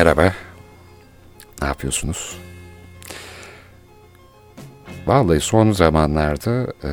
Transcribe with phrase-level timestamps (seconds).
[0.00, 0.34] Merhaba.
[1.62, 2.38] Ne yapıyorsunuz?
[5.06, 6.90] Vallahi son zamanlarda e,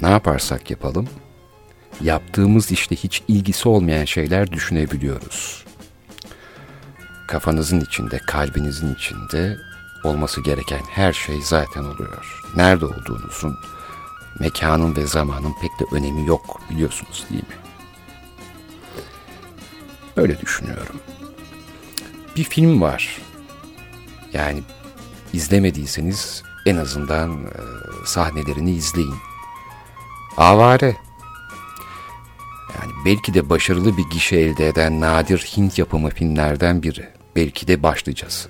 [0.00, 1.08] ne yaparsak yapalım,
[2.00, 5.64] yaptığımız işte hiç ilgisi olmayan şeyler düşünebiliyoruz.
[7.28, 9.56] Kafanızın içinde, kalbinizin içinde
[10.04, 12.42] olması gereken her şey zaten oluyor.
[12.56, 13.56] Nerede olduğunuzun,
[14.40, 17.56] mekanın ve zamanın pek de önemi yok biliyorsunuz değil mi?
[20.16, 21.00] Öyle düşünüyorum.
[22.36, 23.18] Bir film var.
[24.32, 24.62] Yani
[25.32, 27.50] izlemediyseniz en azından e,
[28.04, 29.14] sahnelerini izleyin.
[30.36, 30.96] Avare.
[32.74, 37.08] Yani belki de başarılı bir gişe elde eden nadir Hint yapımı filmlerden biri.
[37.36, 38.48] Belki de başlıcası.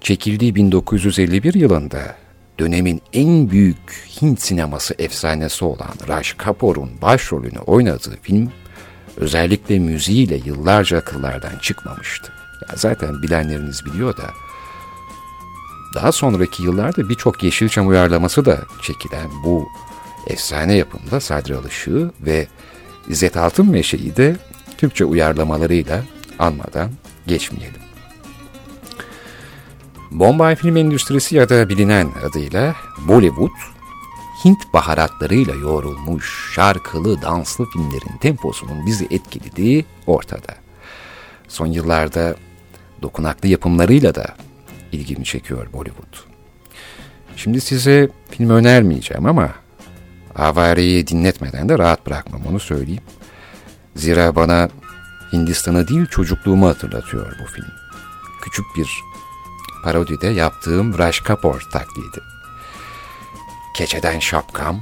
[0.00, 2.16] Çekildiği 1951 yılında
[2.58, 8.52] dönemin en büyük Hint sineması efsanesi olan Raj Kapoor'un başrolünü oynadığı film
[9.16, 12.43] özellikle müziğiyle yıllarca akıllardan çıkmamıştı.
[12.74, 14.30] Zaten bilenleriniz biliyor da
[15.94, 19.68] daha sonraki yıllarda birçok Yeşilçam uyarlaması da çekilen bu
[20.26, 22.46] efsane yapımda Sadri Alışığı ve
[23.08, 24.36] İzzet Altınmeşe'yi de
[24.78, 26.02] Türkçe uyarlamalarıyla
[26.38, 26.90] anmadan
[27.26, 27.80] geçmeyelim.
[30.10, 32.74] Bombay film endüstrisi ya da bilinen adıyla
[33.08, 33.50] Bollywood,
[34.44, 40.54] Hint baharatlarıyla yoğrulmuş şarkılı danslı filmlerin temposunun bizi etkilediği ortada.
[41.48, 42.36] Son yıllarda
[43.04, 44.26] dokunaklı yapımlarıyla da
[44.92, 46.16] ilgimi çekiyor Bollywood.
[47.36, 49.54] Şimdi size film önermeyeceğim ama
[50.36, 53.02] Avare'yi dinletmeden de rahat bırakmam onu söyleyeyim.
[53.96, 54.68] Zira bana
[55.32, 57.72] Hindistan'ı değil çocukluğumu hatırlatıyor bu film.
[58.42, 58.88] Küçük bir
[59.84, 62.20] parodide yaptığım Raj Kapoor taklidi.
[63.76, 64.80] Keçeden şapkam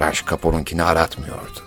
[0.00, 1.60] Raj Kapoor'unkini aratmıyordu.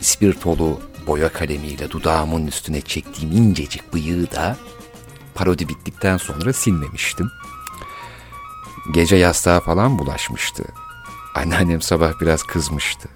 [0.00, 4.56] İspirtolu boya kalemiyle dudağımın üstüne çektiğim incecik bıyığı da
[5.34, 7.30] parodi bittikten sonra silmemiştim.
[8.94, 10.64] Gece yastığa falan bulaşmıştı.
[11.34, 13.08] Anneannem sabah biraz kızmıştı.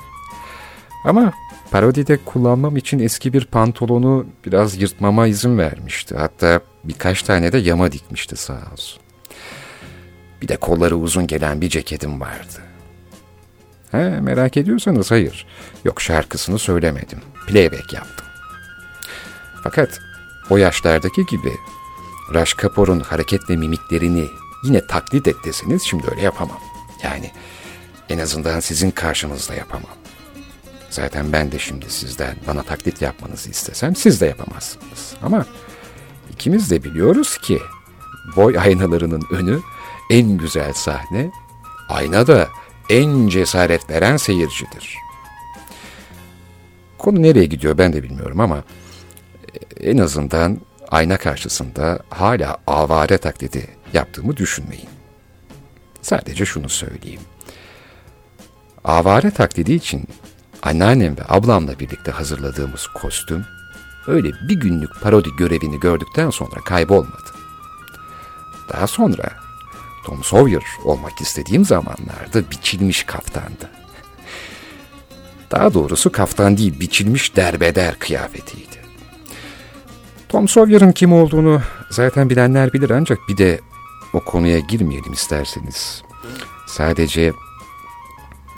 [1.04, 1.32] Ama
[1.70, 6.16] parodide kullanmam için eski bir pantolonu biraz yırtmama izin vermişti.
[6.16, 9.02] Hatta birkaç tane de yama dikmişti sağ olsun.
[10.42, 12.71] Bir de kolları uzun gelen bir ceketim vardı.
[13.92, 15.46] He, merak ediyorsanız hayır.
[15.84, 17.18] Yok şarkısını söylemedim.
[17.46, 18.26] Playback yaptım.
[19.62, 20.00] Fakat
[20.50, 21.52] o yaşlardaki gibi
[22.34, 24.26] Raj Kapoor'un hareket ve mimiklerini
[24.64, 26.60] yine taklit et deseniz şimdi öyle yapamam.
[27.02, 27.30] Yani
[28.08, 29.96] en azından sizin karşınızda yapamam.
[30.90, 35.14] Zaten ben de şimdi sizden bana taklit yapmanızı istesem siz de yapamazsınız.
[35.22, 35.46] Ama
[36.32, 37.58] ikimiz de biliyoruz ki
[38.36, 39.60] boy aynalarının önü
[40.10, 41.30] en güzel sahne,
[41.88, 42.48] ayna da
[42.92, 44.98] en cesaret veren seyircidir.
[46.98, 48.64] Konu nereye gidiyor ben de bilmiyorum ama
[49.80, 50.60] en azından
[50.90, 54.88] ayna karşısında hala avare taklidi yaptığımı düşünmeyin.
[56.02, 57.20] Sadece şunu söyleyeyim.
[58.84, 60.04] Avare taklidi için
[60.62, 63.44] anneannem ve ablamla birlikte hazırladığımız kostüm
[64.06, 67.32] öyle bir günlük parodi görevini gördükten sonra kaybolmadı.
[68.72, 69.30] Daha sonra
[70.04, 73.70] Tom Sawyer olmak istediğim zamanlarda biçilmiş kaftandı.
[75.50, 78.82] Daha doğrusu kaftan değil biçilmiş derbeder kıyafetiydi.
[80.28, 83.60] Tom Sawyer'ın kim olduğunu zaten bilenler bilir ancak bir de
[84.12, 86.02] o konuya girmeyelim isterseniz.
[86.66, 87.32] Sadece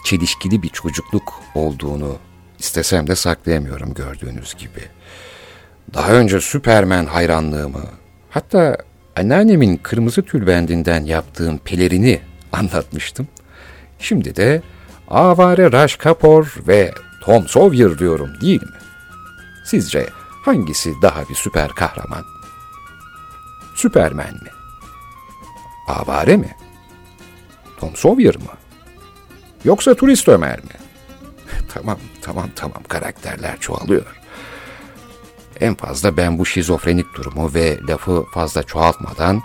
[0.04, 2.16] çelişkili bir çocukluk olduğunu
[2.58, 4.88] istesem de saklayamıyorum gördüğünüz gibi.
[5.94, 7.84] Daha önce Süpermen hayranlığımı,
[8.30, 8.76] hatta
[9.16, 12.20] anneannemin kırmızı tülbendinden yaptığım pelerini
[12.52, 13.28] anlatmıştım.
[13.98, 14.62] Şimdi de
[15.08, 18.68] Avare Raj Kapoor ve Tom Sawyer diyorum değil mi?
[19.64, 20.06] Sizce
[20.44, 22.24] hangisi daha bir süper kahraman?
[23.76, 24.50] Süpermen mi?
[25.88, 26.56] Avare mi?
[27.80, 28.50] Tom Sawyer mı?
[29.64, 30.70] Yoksa turist Ömer mi?
[31.74, 34.23] tamam, tamam, tamam karakterler çoğalıyor.
[35.60, 39.42] En fazla ben bu şizofrenik durumu ve lafı fazla çoğaltmadan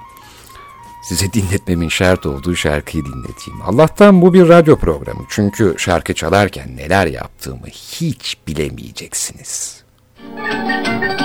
[1.03, 3.61] size dinletmemin şart olduğu şarkıyı dinleteyim.
[3.61, 5.25] Allah'tan bu bir radyo programı.
[5.29, 9.83] Çünkü şarkı çalarken neler yaptığımı hiç bilemeyeceksiniz.
[10.37, 11.18] या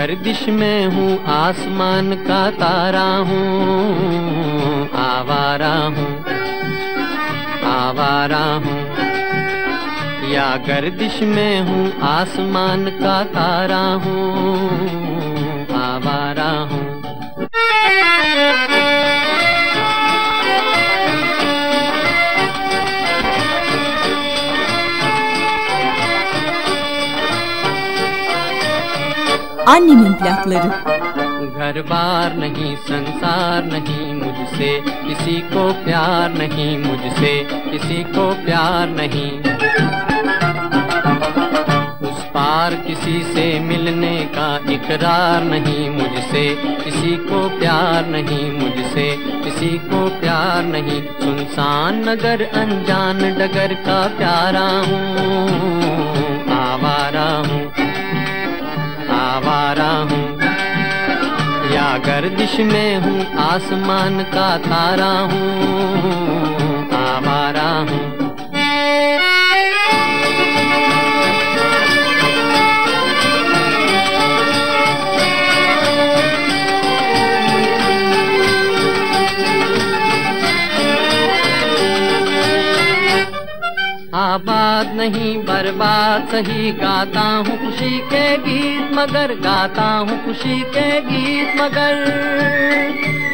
[0.00, 6.06] गर्दिश में हूँ, आसमान का तारा हूँ, आवारा हूँ
[7.70, 8.78] आवारा हूँ।
[10.30, 16.88] या गर्दिश में हूँ, आसमान का तारा हूँ, आवारा हूँ।
[29.70, 30.70] Annemin plakları.
[31.56, 37.32] घर बार नहीं, संसार नहीं मुझसे, किसी को प्यार नहीं मुझसे,
[37.70, 39.30] किसी को प्यार नहीं।
[42.08, 46.44] उस पार किसी से मिलने का इकरार नहीं मुझसे,
[46.84, 49.08] किसी को प्यार नहीं मुझसे,
[49.44, 55.48] किसी को प्यार नहीं। सुनसान नगर, अनजान डगर का प्यारा हूँ,
[56.60, 57.89] आवारा हूँ।
[59.40, 60.40] आवारा हूँ।
[61.72, 68.09] या गर्दिश में हूँ आसमान का तारा हूँ। आवारा हूँ।
[85.00, 91.94] नहीं, बर्बाद सही गाता हूँ खुशी के गीत, मगर गाता हूँ खुशी के गीत, मगर।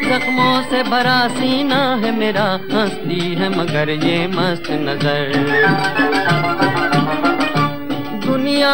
[0.07, 5.33] जख्मों से भरा सीना है मेरा, हंसती है मगर ये मस्त नज़र।
[8.25, 8.73] दुनिया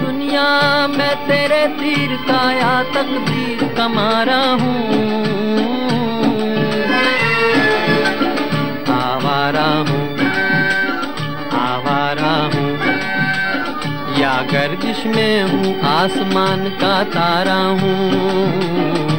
[0.00, 0.48] दुनिया,
[0.88, 4.99] मैं तेरे तीर काया तकदीर कमा रहा हूँ।
[15.10, 19.09] में हूँ आसमान का तारा हूँ।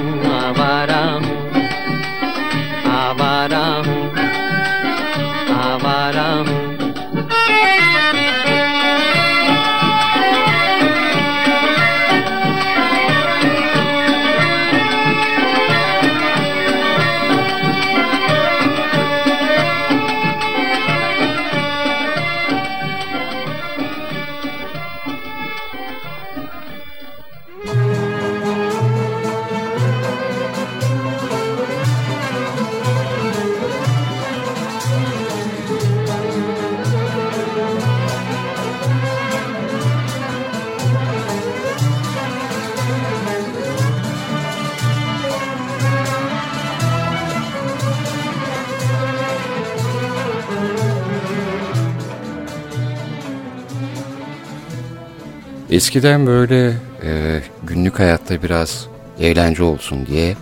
[55.72, 56.74] Eskiden böyle
[57.04, 58.88] e, günlük hayatta biraz
[59.20, 60.36] eğlence olsun diye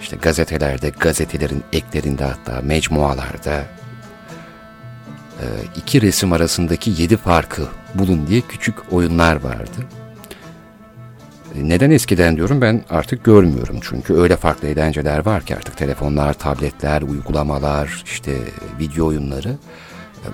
[0.00, 3.64] işte gazetelerde, gazetelerin eklerinde hatta mecmualarda
[5.40, 5.46] e,
[5.76, 7.62] iki resim arasındaki yedi farkı
[7.94, 9.86] bulun diye küçük oyunlar vardı.
[11.54, 16.34] E, neden eskiden diyorum ben artık görmüyorum çünkü öyle farklı eğlenceler var ki artık telefonlar,
[16.34, 18.32] tabletler, uygulamalar, işte
[18.80, 19.56] video oyunları.
[20.24, 20.28] E,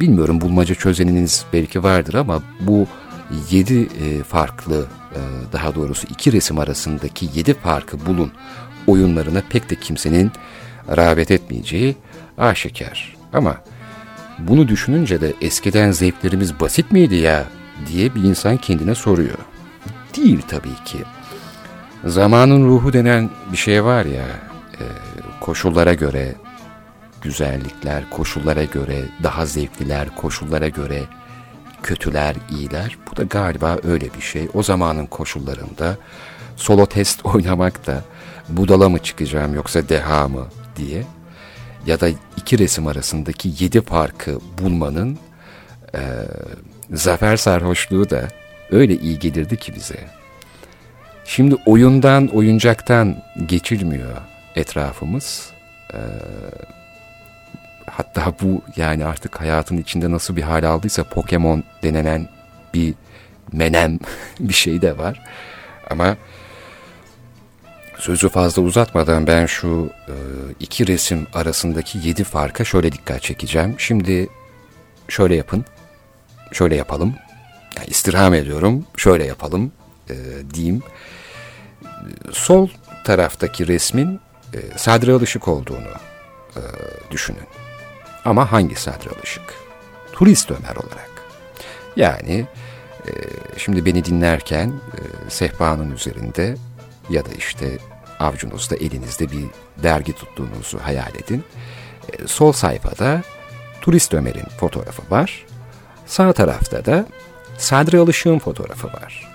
[0.00, 2.86] bilmiyorum bulmaca çözeniniz belki vardır ama bu
[3.50, 5.20] yedi e, farklı e,
[5.52, 8.32] daha doğrusu iki resim arasındaki yedi farkı bulun
[8.86, 10.32] oyunlarına pek de kimsenin
[10.96, 11.96] rağbet etmeyeceği
[12.38, 13.16] aşikar.
[13.32, 13.56] Ama
[14.38, 17.44] bunu düşününce de eskiden zevklerimiz basit miydi ya
[17.92, 19.38] diye bir insan kendine soruyor.
[20.16, 20.98] Değil tabii ki.
[22.04, 24.24] Zamanın ruhu denen bir şey var ya,
[24.72, 24.84] e,
[25.40, 26.34] koşullara göre
[27.22, 31.02] güzellikler, koşullara göre daha zevkliler, koşullara göre
[31.84, 32.98] kötüler, iyiler.
[33.10, 34.48] Bu da galiba öyle bir şey.
[34.54, 35.96] O zamanın koşullarında
[36.56, 38.02] solo test oynamak da
[38.48, 41.04] budala mı çıkacağım yoksa deha mı diye
[41.86, 45.18] ya da iki resim arasındaki yedi farkı bulmanın
[45.94, 46.00] e,
[46.90, 48.28] zafer sarhoşluğu da
[48.70, 49.98] öyle iyi gelirdi ki bize.
[51.24, 54.16] Şimdi oyundan, oyuncaktan geçilmiyor
[54.54, 55.50] etrafımız.
[55.94, 55.98] Ee,
[57.96, 62.28] hatta bu yani artık hayatın içinde nasıl bir hal aldıysa Pokemon denenen
[62.74, 62.94] bir
[63.52, 63.98] menem
[64.40, 65.22] bir şey de var.
[65.90, 66.16] Ama
[67.98, 70.14] sözü fazla uzatmadan ben şu e,
[70.60, 73.74] iki resim arasındaki yedi farka şöyle dikkat çekeceğim.
[73.78, 74.28] Şimdi
[75.08, 75.64] şöyle yapın,
[76.52, 77.14] şöyle yapalım.
[77.76, 79.72] Yani istirham ediyorum, şöyle yapalım
[80.10, 80.14] e,
[80.54, 80.82] diyeyim.
[82.32, 82.68] Sol
[83.04, 84.20] taraftaki resmin
[84.54, 85.94] e, Sadri Alışık olduğunu
[86.56, 86.62] e,
[87.10, 87.46] düşünün.
[88.24, 89.54] Ama hangi Sadri Alışık?
[90.12, 91.10] Turist Ömer olarak.
[91.96, 92.46] Yani
[93.06, 93.12] e,
[93.56, 96.56] şimdi beni dinlerken e, sehpanın üzerinde
[97.10, 97.78] ya da işte
[98.18, 99.44] avcunuzda elinizde bir
[99.82, 101.44] dergi tuttuğunuzu hayal edin.
[102.12, 103.22] E, sol sayfada
[103.80, 105.46] Turist Ömer'in fotoğrafı var.
[106.06, 107.06] Sağ tarafta da
[107.58, 109.30] Sadri Alışık'ın fotoğrafı var.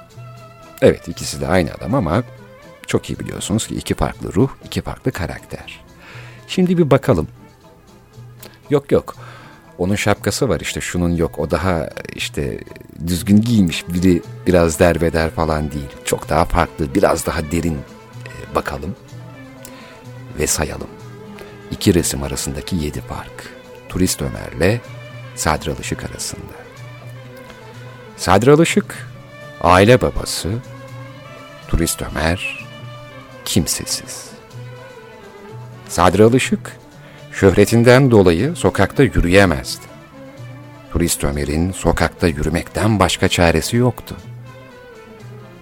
[0.82, 2.24] Evet ikisi de aynı adam ama
[2.88, 5.80] çok iyi biliyorsunuz ki iki farklı ruh, iki farklı karakter.
[6.48, 7.28] Şimdi bir bakalım.
[8.70, 9.16] Yok yok.
[9.78, 11.40] Onun şapkası var işte şunun yok.
[11.40, 12.60] O daha işte
[13.08, 15.90] düzgün giymiş biri biraz derbeder falan değil.
[16.06, 18.96] Çok daha farklı, biraz daha derin e, bakalım
[20.40, 20.88] ve sayalım.
[21.72, 23.50] İki resim arasındaki yedi fark.
[23.90, 24.80] Turist Ömer'le
[25.36, 26.54] Sadri Alışık arasında.
[28.18, 29.08] Sadri Alışık,
[29.62, 30.50] aile babası,
[31.68, 32.68] Turist Ömer,
[33.46, 34.30] kimsesiz.
[35.88, 36.78] Sadri Alışık,
[37.40, 39.86] şöhretinden dolayı sokakta yürüyemezdi.
[40.92, 44.16] Turist Ömer'in sokakta yürümekten başka çaresi yoktu.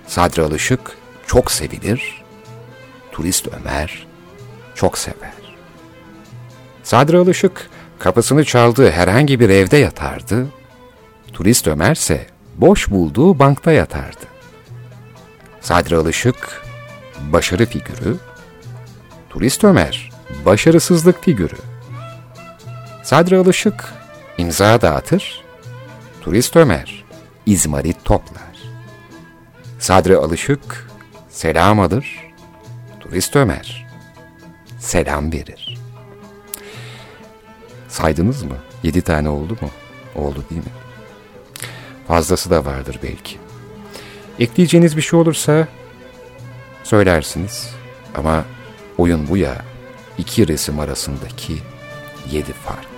[0.08, 0.80] Sadri Alışık
[1.28, 2.24] çok sevilir,
[3.12, 4.08] Turist Ömer
[4.76, 5.58] çok sever.
[6.84, 7.70] Sadri Alışık
[8.00, 10.48] kapısını çaldığı herhangi bir evde yatardı,
[11.34, 14.26] Turist Ömer ise boş bulduğu bankta yatardı.
[15.62, 16.62] Sadri Alışık
[17.32, 18.18] başarı figürü,
[19.30, 21.58] Turist Ömer başarısızlık figürü.
[23.04, 23.94] Sadri Alışık
[24.38, 25.44] imza dağıtır,
[26.22, 27.06] Turist Ömer
[27.46, 28.58] izmarit toplar.
[29.80, 30.90] Sadri Alışık
[31.30, 32.32] selam alır,
[33.00, 33.88] Turist Ömer
[34.80, 35.78] selam verir.
[37.88, 38.58] Saydınız mı?
[38.84, 39.70] Yedi tane oldu mu?
[40.16, 40.72] Oldu değil mi?
[42.08, 43.38] Fazlası da vardır belki.
[44.40, 45.68] Ekleyeceğiniz bir şey olursa
[46.84, 47.70] söylersiniz.
[48.16, 48.46] Ama
[48.98, 49.66] oyun bu ya,
[50.18, 51.58] iki resim arasındaki
[52.32, 52.97] yedi fark.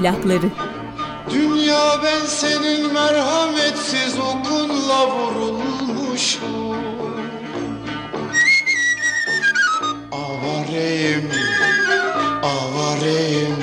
[0.00, 0.50] Annemin plakları
[1.30, 6.60] Dünya ben senin merhametsiz okunla vurulmuşum
[10.70, 11.30] avareyim,
[12.42, 13.56] avareyim.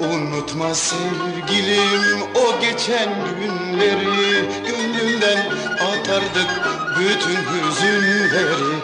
[0.00, 3.08] Unutma sevgilim o geçen
[3.40, 4.77] günleri
[6.18, 6.50] atardık
[6.98, 8.74] bütün hüzünleri.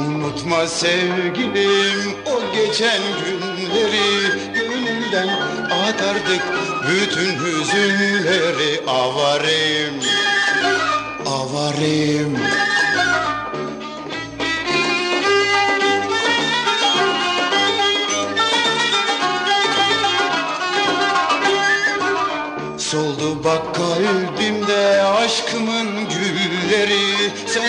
[0.00, 4.54] Unutma sevgilim o geçen günleri.
[4.54, 5.28] Gönlünden
[5.70, 6.42] atardık
[6.90, 8.80] bütün hüzünleri.
[8.86, 9.94] Avarim
[11.26, 12.38] Avarim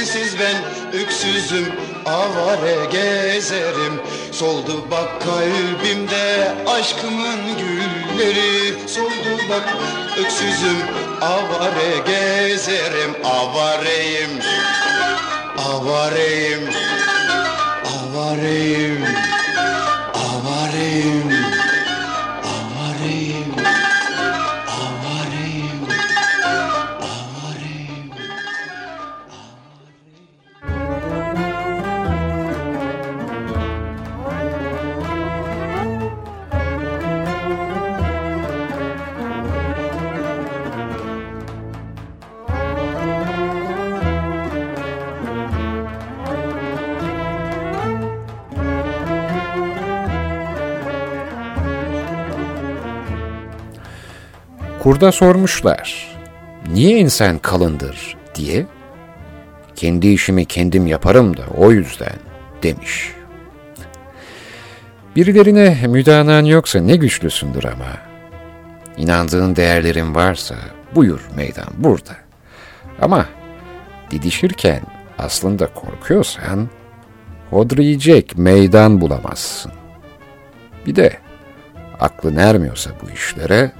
[0.05, 0.55] Sensiz ben
[1.01, 1.65] öksüzüm.
[2.05, 4.01] Avare gezerim.
[4.31, 8.89] Soldu bak kalbimde aşkımın gülleri.
[8.89, 9.75] Soldu bak
[10.17, 10.77] öksüzüm.
[11.22, 13.15] Avare gezerim.
[13.24, 14.39] Avareyim,
[15.58, 16.70] avareyim,
[17.88, 19.05] avareyim, avareyim.
[20.13, 21.60] Avareyim,
[54.91, 56.17] Kurda sormuşlar.
[56.74, 58.65] Niye insan kalındır diye.
[59.75, 62.15] Kendi işimi kendim yaparım da o yüzden
[62.63, 63.12] demiş.
[65.15, 67.98] Birilerine müdahalan yoksa ne güçlüsündür ama.
[68.98, 70.55] İnandığın değerlerin varsa
[70.95, 72.15] buyur meydan burada.
[73.01, 73.25] Ama
[74.12, 74.81] didişirken
[75.17, 76.69] aslında korkuyorsan
[77.50, 79.71] hodriyecek meydan bulamazsın.
[80.86, 81.17] Bir de
[82.00, 83.71] aklın ermiyorsa bu işlere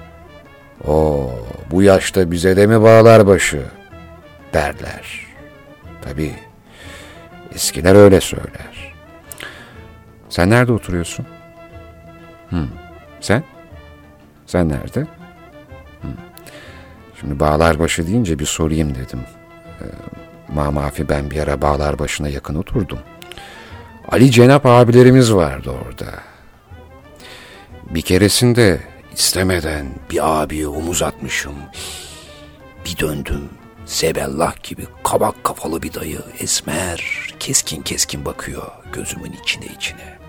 [0.88, 1.30] o
[1.72, 3.62] bu yaşta bize de mi bağlar başı
[4.54, 5.28] derler.
[6.02, 6.34] Tabii
[7.56, 8.94] eskiler öyle söyler.
[10.30, 11.26] Sen nerede oturuyorsun?
[12.50, 12.66] Hı.
[13.22, 13.44] Sen?
[14.46, 15.00] Sen nerede?
[16.02, 16.08] Hı.
[17.20, 19.20] Şimdi bağlar başı deyince bir sorayım dedim.
[19.82, 19.86] Ee,
[20.54, 23.00] Mamafi ben bir ara bağlar başına yakın oturdum.
[24.12, 26.06] Ali Cenap abilerimiz vardı orada.
[27.90, 28.80] Bir keresinde
[29.14, 31.56] istemeden bir abiye omuz atmışım.
[32.86, 33.50] Bir döndüm.
[33.86, 40.20] Zebellah gibi kabak kafalı bir dayı esmer keskin keskin bakıyor gözümün içine içine.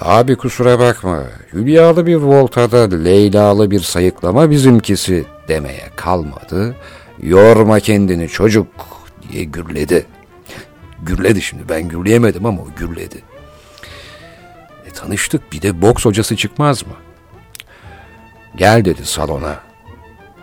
[0.00, 6.76] Abi kusura bakma Hülyalı bir voltada Leyla'lı bir sayıklama bizimkisi demeye kalmadı.
[7.22, 8.66] Yorma kendini çocuk
[9.28, 10.06] diye gürledi.
[11.02, 13.22] Gürledi şimdi ben gürleyemedim ama o gürledi.
[14.86, 16.94] E, tanıştık bir de boks hocası çıkmaz mı?
[18.56, 19.60] Gel dedi salona.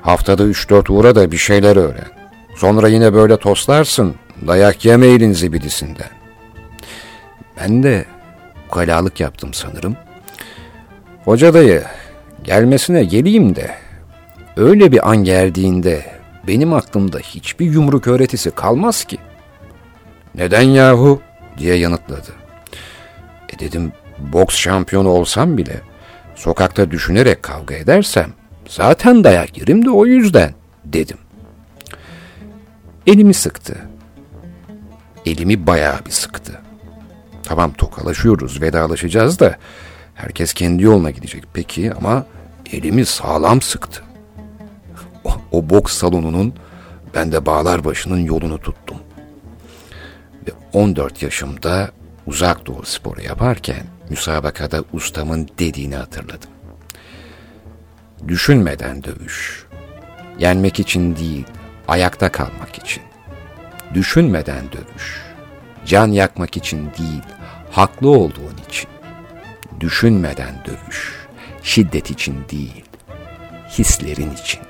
[0.02, 2.08] Haftada üç dört uğra da bir şeyler öğren.
[2.56, 4.16] Sonra yine böyle toslarsın,
[4.48, 6.10] dayak yemeyin zibidisinden.
[7.60, 8.06] Ben de
[8.68, 9.98] ukalalık yaptım sanırım.
[11.26, 11.84] Hoca dayı,
[12.44, 13.76] gelmesine geleyim de,
[14.58, 16.06] öyle bir an geldiğinde
[16.48, 19.18] benim aklımda hiçbir yumruk öğretisi kalmaz ki.
[20.36, 21.22] Neden yahu?
[21.58, 22.32] diye yanıtladı.
[23.54, 25.82] E dedim, boks şampiyonu olsam bile
[26.40, 28.34] sokakta düşünerek kavga edersem
[28.68, 30.54] zaten dayak yerim de o yüzden
[30.86, 31.18] dedim.
[33.08, 33.76] Elimi sıktı.
[35.26, 36.62] Elimi bayağı bir sıktı.
[37.44, 39.56] Tamam tokalaşıyoruz, vedalaşacağız da
[40.16, 41.44] herkes kendi yoluna gidecek.
[41.54, 42.26] Peki ama
[42.72, 44.04] elimi sağlam sıktı.
[45.24, 46.54] O, o boks salonunun
[47.16, 48.98] ben de bağlar başının yolunu tuttum.
[50.48, 51.92] Ve 14 yaşımda
[52.28, 56.50] uzak doğu sporu yaparken müsabakada ustamın dediğini hatırladım.
[58.28, 59.66] Düşünmeden dövüş.
[60.40, 61.46] Yenmek için değil,
[61.88, 63.04] ayakta kalmak için.
[63.94, 65.22] Düşünmeden dövüş.
[65.86, 67.24] Can yakmak için değil,
[67.72, 68.90] haklı olduğun için.
[69.80, 71.28] Düşünmeden dövüş.
[71.64, 72.86] Şiddet için değil,
[73.70, 74.62] hislerin için.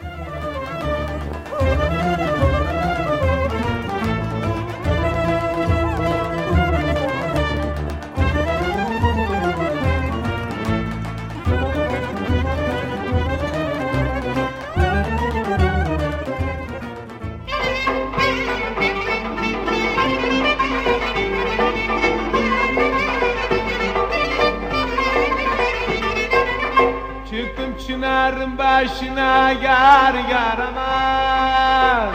[28.60, 30.16] Başına yar
[30.68, 32.14] aman.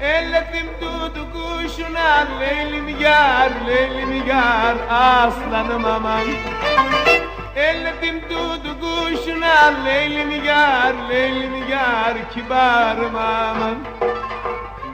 [0.00, 6.24] Elledim dudu kuşuna leylim yar leylim yar aslanım aman.
[7.56, 13.76] Elledim dudu kuşuna leylim yar leylim yar kibarım aman.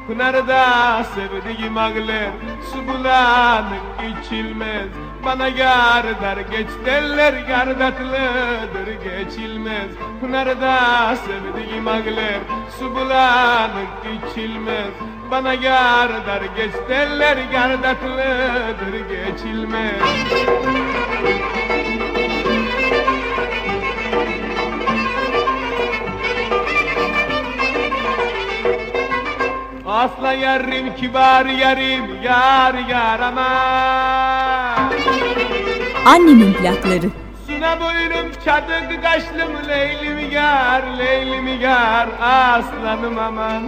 [0.06, 2.30] Pınarda sevdiğim ağlar
[2.72, 9.90] su bulanık içilmez bana gar dar geç derler gardatlıdır geçilmez.
[10.20, 12.40] Pınarda sevdiğim agler
[12.78, 14.92] su bulanık içilmez.
[15.30, 20.00] Bana gar dar geç derler gardatlıdır geçilmez.
[29.86, 34.73] Asla yarim kibar yarim yar yaramaz
[36.06, 37.10] Annemin plakları.
[37.46, 43.62] Suna boylum çadık kaşlım leylim yar leylim yar aslanım aman.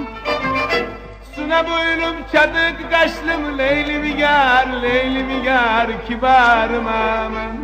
[1.35, 7.57] Suna boylum çadık kaşlım leylim yar leylim yar kibarım aman.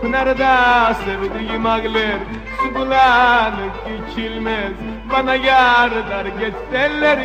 [0.00, 2.18] Pınarda sevdiğim ağlar
[2.58, 3.74] Su bulanık
[4.10, 4.72] içilmez.
[5.12, 7.18] Bana yar dar geç derler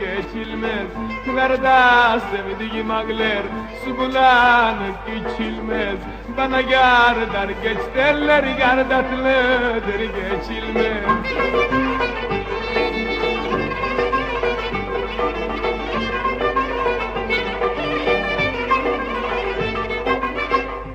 [0.00, 3.42] geçilmez Pınarda sevdiğim ağlar
[3.84, 5.98] Su bulanık içilmez.
[6.36, 11.04] Bana yar dar geç derler Gardatlıdır geçilmez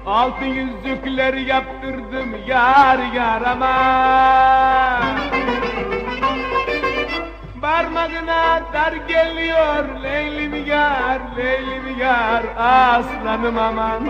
[0.06, 5.29] Altın yüzükler yaptırdım yar yar aman
[7.69, 14.08] Parmağına dar geliyor Leylim yar, Leylim yar Aslanım aman.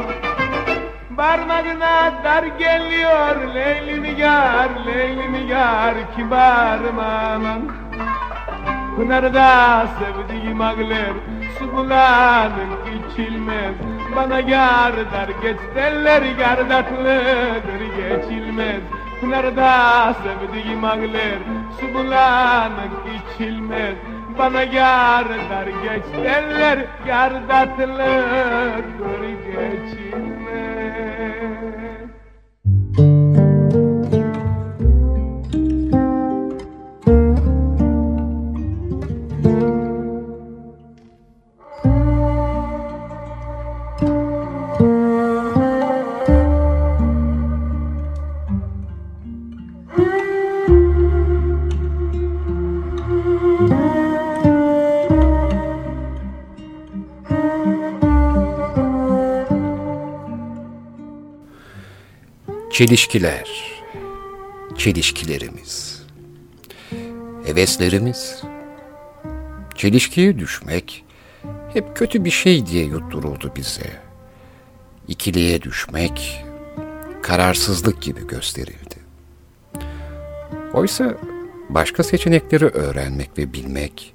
[1.18, 7.62] Parmağına dar geliyor Leylim yar, Leylim yar Kibarım aman.
[8.96, 11.14] Pınarda sevdiğim ağlar
[11.60, 13.76] Su bulanık içilmez.
[14.16, 21.40] Bana yar dar geç derler Gardatlıdır geçilmez Pınarda sevdiğim ağlar
[21.80, 23.96] Su bulanık içilmez.
[24.38, 28.84] Bana yar dar geç derler Gardatlıdır
[29.46, 31.29] geçilmez
[62.80, 63.50] Çelişkiler,
[64.78, 66.04] çelişkilerimiz,
[67.46, 68.44] heveslerimiz,
[69.76, 71.06] çelişkiye düşmek
[71.74, 74.02] hep kötü bir şey diye yutturuldu bize.
[75.08, 76.46] İkiliye düşmek,
[77.22, 78.96] kararsızlık gibi gösterildi.
[80.74, 81.18] Oysa
[81.70, 84.14] başka seçenekleri öğrenmek ve bilmek,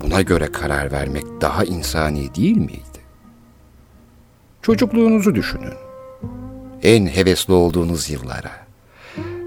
[0.00, 3.00] buna göre karar vermek daha insani değil miydi?
[4.62, 5.85] Çocukluğunuzu düşünün
[6.86, 8.66] en hevesli olduğunuz yıllara,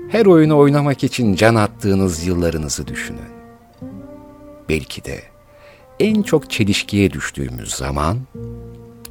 [0.09, 3.29] her oyunu oynamak için can attığınız yıllarınızı düşünün.
[4.69, 5.23] Belki de
[5.99, 8.17] en çok çelişkiye düştüğümüz zaman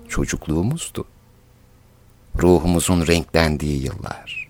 [0.08, 1.04] çocukluğumuzdu.
[2.42, 4.48] Ruhumuzun renklendiği yıllar.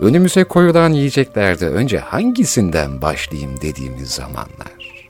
[0.00, 5.08] Önümüze koyulan yiyeceklerde önce hangisinden başlayayım dediğimiz zamanlar.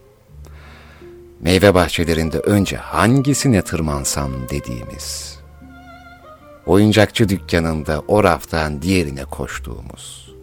[1.40, 5.35] Meyve bahçelerinde önce hangisine tırmansam dediğimiz
[6.66, 10.34] oyuncakçı dükkanında o raftan diğerine koştuğumuz,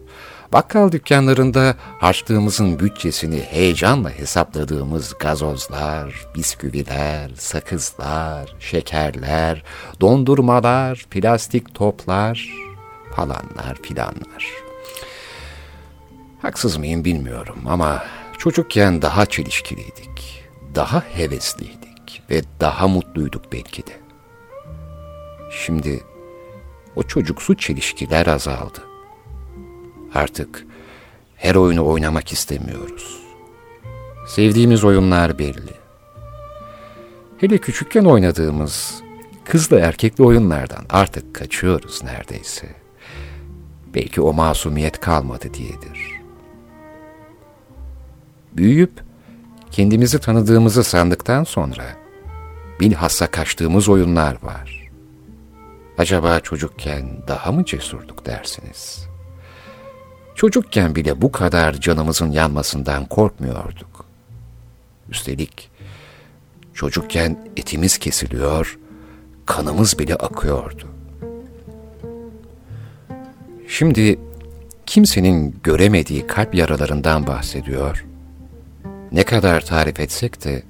[0.52, 9.62] bakkal dükkanlarında harçlığımızın bütçesini heyecanla hesapladığımız gazozlar, bisküviler, sakızlar, şekerler,
[10.00, 12.48] dondurmalar, plastik toplar
[13.16, 14.46] falanlar filanlar.
[16.42, 18.04] Haksız mıyım bilmiyorum ama
[18.38, 23.92] çocukken daha çelişkiliydik, daha hevesliydik ve daha mutluyduk belki de.
[25.50, 26.00] Şimdi
[26.96, 28.78] o çocuksu çelişkiler azaldı.
[30.14, 30.66] Artık
[31.36, 33.20] her oyunu oynamak istemiyoruz.
[34.26, 35.74] Sevdiğimiz oyunlar belli.
[37.38, 39.02] Hele küçükken oynadığımız
[39.44, 42.66] kızla erkekli oyunlardan artık kaçıyoruz neredeyse.
[43.94, 46.20] Belki o masumiyet kalmadı diyedir.
[48.52, 48.92] Büyüyüp
[49.70, 51.84] kendimizi tanıdığımızı sandıktan sonra
[52.80, 54.83] bilhassa kaçtığımız oyunlar var.
[55.98, 59.06] Acaba çocukken daha mı cesurduk dersiniz?
[60.34, 64.04] Çocukken bile bu kadar canımızın yanmasından korkmuyorduk.
[65.10, 65.70] Üstelik
[66.74, 68.78] çocukken etimiz kesiliyor,
[69.46, 70.88] kanımız bile akıyordu.
[73.68, 74.18] Şimdi
[74.86, 78.04] kimsenin göremediği kalp yaralarından bahsediyor.
[79.12, 80.62] Ne kadar tarif etsek de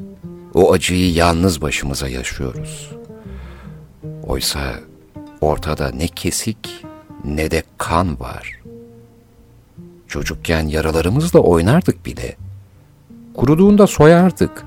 [0.55, 2.91] o acıyı yalnız başımıza yaşıyoruz.
[4.23, 4.75] Oysa
[5.45, 6.85] Ortada ne kesik
[7.25, 8.61] ne de kan var.
[10.09, 12.37] Çocukken yaralarımızla oynardık bile.
[13.35, 14.65] Kuruduğunda soyardık.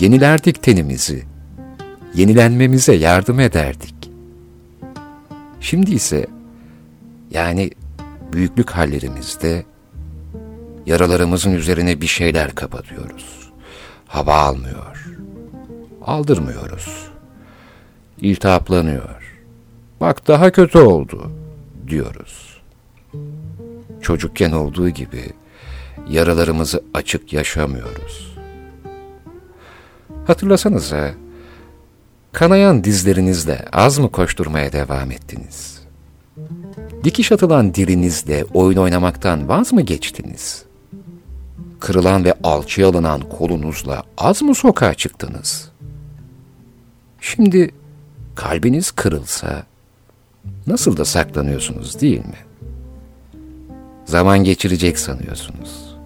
[0.00, 1.24] Yenilerdik tenimizi.
[2.14, 4.10] Yenilenmemize yardım ederdik.
[5.60, 6.26] Şimdi ise
[7.30, 7.70] yani
[8.32, 9.64] büyüklük hallerimizde
[10.86, 13.50] Yaralarımızın üzerine bir şeyler kapatıyoruz.
[14.06, 15.06] Hava almıyor.
[16.06, 17.08] Aldırmıyoruz.
[18.20, 19.17] İltihaplanıyor.
[20.00, 21.30] Bak daha kötü oldu
[21.88, 22.60] diyoruz.
[24.00, 25.32] Çocukken olduğu gibi
[26.10, 28.38] yaralarımızı açık yaşamıyoruz.
[30.26, 31.10] Hatırlasanıza,
[32.32, 35.82] kanayan dizlerinizle az mı koşturmaya devam ettiniz?
[37.04, 40.64] Dikiş atılan dilinizle oyun oynamaktan vaz mı geçtiniz?
[41.80, 45.70] Kırılan ve alçıya alınan kolunuzla az mı sokağa çıktınız?
[47.20, 47.70] Şimdi
[48.34, 49.67] kalbiniz kırılsa
[50.66, 52.38] nasıl da saklanıyorsunuz değil mi?
[54.04, 55.96] Zaman geçirecek sanıyorsunuz.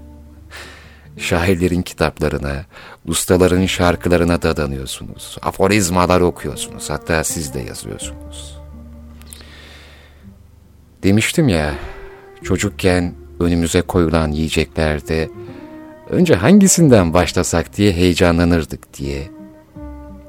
[1.17, 2.65] Şairlerin kitaplarına,
[3.07, 5.39] ustaların şarkılarına dadanıyorsunuz.
[5.43, 6.91] Aforizmalar okuyorsunuz.
[6.91, 8.59] Hatta siz de yazıyorsunuz.
[11.03, 11.75] Demiştim ya,
[12.43, 15.31] çocukken önümüze koyulan yiyeceklerde
[16.11, 19.31] önce hangisinden başlasak diye heyecanlanırdık diye.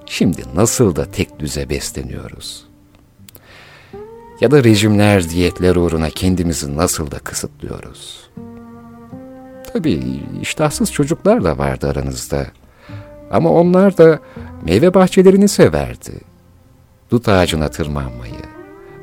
[0.05, 2.62] Şimdi nasıl da tek düze besleniyoruz.
[4.41, 8.29] Ya da rejimler, diyetler uğruna kendimizi nasıl da kısıtlıyoruz.
[9.73, 12.47] Tabii iştahsız çocuklar da vardı aranızda.
[13.31, 14.19] Ama onlar da
[14.65, 16.11] meyve bahçelerini severdi.
[17.11, 18.41] Dut ağacına tırmanmayı,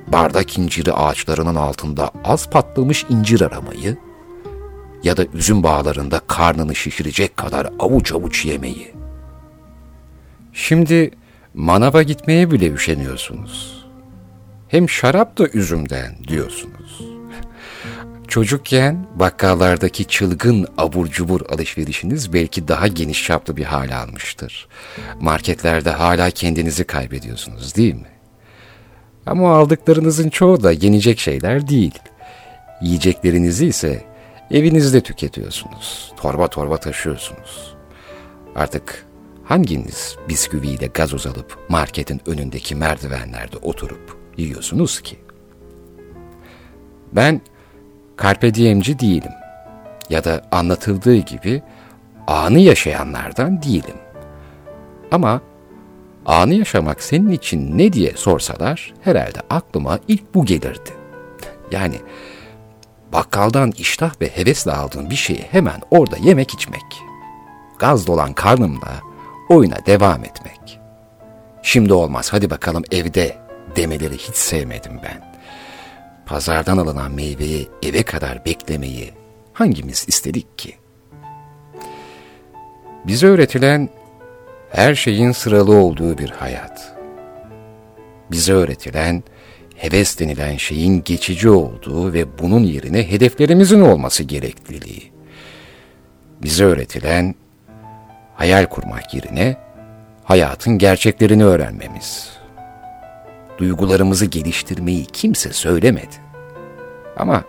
[0.09, 3.97] bardak inciri ağaçlarının altında az patlamış incir aramayı
[5.03, 8.95] ya da üzüm bağlarında karnını şişirecek kadar avuç avuç yemeyi.
[10.53, 11.11] Şimdi
[11.55, 13.80] manava gitmeye bile üşeniyorsunuz.
[14.71, 17.01] Hem şarap da üzümden diyorsunuz.
[18.29, 24.69] Çocukken bakkallardaki çılgın abur cubur alışverişiniz belki daha geniş çaplı bir hale almıştır.
[25.21, 28.09] Marketlerde hala kendinizi kaybediyorsunuz değil mi?
[29.27, 31.99] Ama aldıklarınızın çoğu da yenecek şeyler değil.
[32.83, 34.05] Yiyeceklerinizi ise
[34.51, 36.13] evinizde tüketiyorsunuz.
[36.17, 37.75] Torba torba taşıyorsunuz.
[38.55, 39.07] Artık
[39.45, 45.19] hanginiz bisküviyle gazoz alıp marketin önündeki merdivenlerde oturup yiyorsunuz ki?
[47.13, 47.41] Ben
[48.23, 49.33] carpe diemci değilim.
[50.11, 51.63] Ya da anlatıldığı gibi
[52.27, 53.97] anı yaşayanlardan değilim.
[55.13, 55.41] Ama
[56.27, 60.91] anı yaşamak senin için ne diye sorsalar herhalde aklıma ilk bu gelirdi.
[61.71, 61.97] Yani
[63.13, 67.03] bakkaldan iştah ve hevesle aldığın bir şeyi hemen orada yemek içmek.
[67.79, 69.01] Gaz dolan karnımla
[69.49, 70.81] oyuna devam etmek.
[71.63, 73.37] Şimdi olmaz hadi bakalım evde
[73.77, 75.31] demeleri hiç sevmedim ben.
[76.27, 79.13] Pazardan alınan meyveyi eve kadar beklemeyi
[79.53, 80.75] hangimiz istedik ki?
[83.07, 83.89] Bize öğretilen
[84.71, 86.97] her şeyin sıralı olduğu bir hayat.
[88.31, 89.23] Bize öğretilen
[89.77, 95.13] heves denilen şeyin geçici olduğu ve bunun yerine hedeflerimizin olması gerekliliği.
[96.43, 97.35] Bize öğretilen
[98.35, 99.57] hayal kurmak yerine
[100.25, 102.40] hayatın gerçeklerini öğrenmemiz.
[103.61, 106.17] Duygularımızı geliştirmeyi kimse söylemedi.
[107.17, 107.45] Ama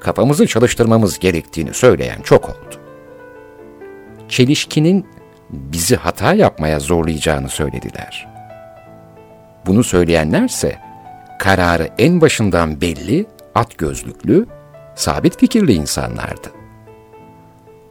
[0.00, 2.74] kafamızı çalıştırmamız gerektiğini söyleyen çok oldu.
[4.28, 5.06] Çelişkinin
[5.50, 8.28] bizi hata yapmaya zorlayacağını söylediler.
[9.66, 10.78] Bunu söyleyenlerse
[11.38, 14.46] kararı en başından belli, at gözlüklü,
[14.94, 16.48] sabit fikirli insanlardı.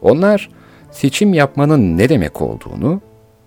[0.02, 0.50] Onlar
[0.92, 3.02] seçim yapmanın ne demek olduğunu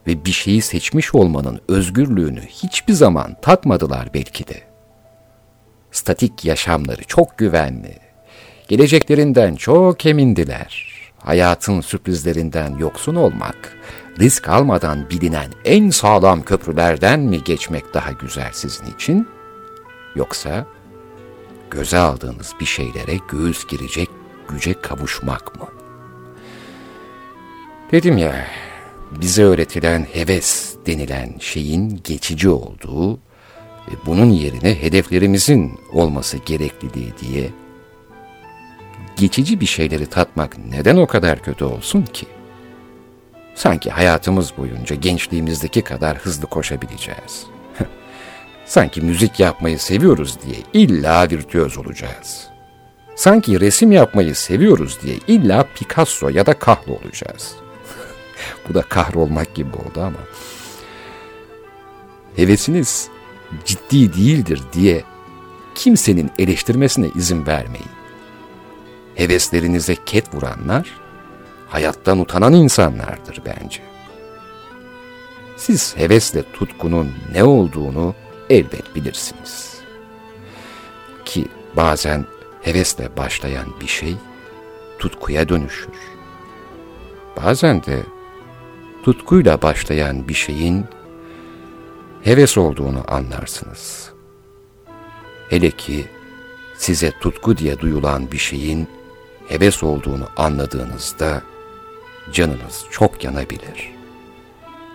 [0.06, 4.62] ve bir şeyi seçmiş olmanın özgürlüğünü hiçbir zaman tatmadılar belki de.
[5.92, 7.98] Statik yaşamları çok güvenli,
[8.68, 10.96] geleceklerinden çok emindiler.
[11.18, 13.76] Hayatın sürprizlerinden yoksun olmak,
[14.18, 19.28] risk almadan bilinen en sağlam köprülerden mi geçmek daha güzel sizin için?
[20.14, 20.66] Yoksa
[21.70, 24.08] göze aldığınız bir şeylere göğüs girecek
[24.48, 25.68] güce kavuşmak mı?
[27.92, 28.46] Dedim ya,
[29.10, 33.14] bize öğretilen heves denilen şeyin geçici olduğu
[33.88, 37.50] ve bunun yerine hedeflerimizin olması gerekliliği diye
[39.16, 42.26] geçici bir şeyleri tatmak neden o kadar kötü olsun ki?
[43.54, 47.46] Sanki hayatımız boyunca gençliğimizdeki kadar hızlı koşabileceğiz.
[48.66, 52.46] Sanki müzik yapmayı seviyoruz diye illa virtüöz olacağız.
[53.16, 57.65] Sanki resim yapmayı seviyoruz diye illa Picasso ya da Kahlo olacağız.
[58.68, 60.18] Bu da kahrolmak gibi oldu ama.
[62.36, 63.08] Hevesiniz
[63.64, 65.04] ciddi değildir diye
[65.74, 67.90] kimsenin eleştirmesine izin vermeyin.
[69.14, 71.00] Heveslerinize ket vuranlar
[71.68, 73.80] hayattan utanan insanlardır bence.
[75.56, 78.14] Siz hevesle tutkunun ne olduğunu
[78.50, 79.74] elbet bilirsiniz.
[81.24, 82.26] Ki bazen
[82.62, 84.16] hevesle başlayan bir şey
[84.98, 85.94] tutkuya dönüşür.
[87.36, 88.02] Bazen de
[89.06, 90.86] tutkuyla başlayan bir şeyin
[92.22, 94.10] heves olduğunu anlarsınız.
[95.50, 96.06] Hele ki
[96.78, 98.88] size tutku diye duyulan bir şeyin
[99.48, 101.42] heves olduğunu anladığınızda
[102.32, 103.90] canınız çok yanabilir.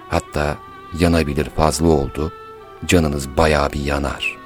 [0.09, 0.57] Hatta
[0.99, 2.33] yanabilir fazla oldu,
[2.85, 4.37] canınız bayağı bir yanar.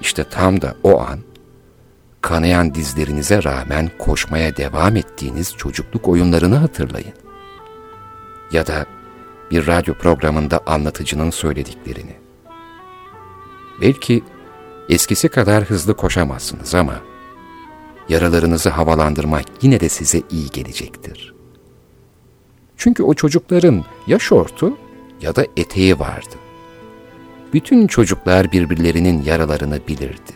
[0.00, 1.18] İşte tam da o an
[2.22, 7.12] kanayan dizlerinize rağmen koşmaya devam ettiğiniz çocukluk oyunlarını hatırlayın.
[8.52, 8.86] Ya da
[9.50, 12.16] bir radyo programında anlatıcının söylediklerini.
[13.80, 14.22] Belki
[14.88, 16.94] eskisi kadar hızlı koşamazsınız ama
[18.08, 21.34] yaralarınızı havalandırmak yine de size iyi gelecektir.
[22.76, 24.76] Çünkü o çocukların ya şortu
[25.20, 26.34] ya da eteği vardı.
[27.52, 30.31] Bütün çocuklar birbirlerinin yaralarını bilirdi.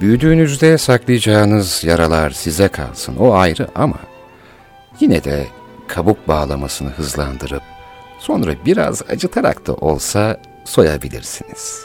[0.00, 3.98] Büyüdüğünüzde saklayacağınız yaralar size kalsın o ayrı ama
[5.00, 5.46] yine de
[5.88, 7.62] kabuk bağlamasını hızlandırıp
[8.18, 11.84] sonra biraz acıtarak da olsa soyabilirsiniz.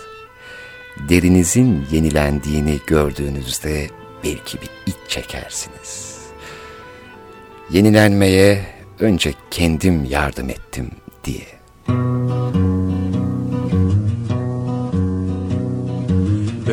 [1.10, 3.88] Derinizin yenilendiğini gördüğünüzde
[4.24, 6.20] belki bir iç çekersiniz.
[7.70, 8.66] Yenilenmeye
[9.00, 10.92] önce kendim yardım ettim
[11.24, 11.48] diye.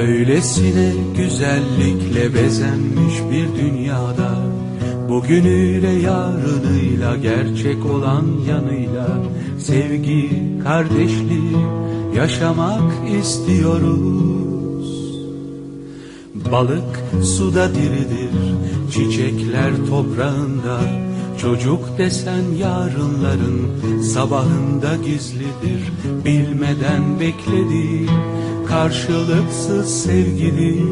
[0.07, 4.31] Böylesine güzellikle bezenmiş bir dünyada
[5.09, 9.09] Bugünüyle yarınıyla gerçek olan yanıyla
[9.59, 10.31] Sevgi,
[10.65, 11.57] kardeşliği
[12.17, 14.87] yaşamak istiyoruz.
[16.53, 18.31] Balık suda diridir,
[18.93, 20.81] çiçekler toprağında
[21.41, 25.93] Çocuk desen yarınların sabahında gizlidir
[26.25, 28.09] Bilmeden beklediği
[28.69, 30.85] karşılıksız sevgidir.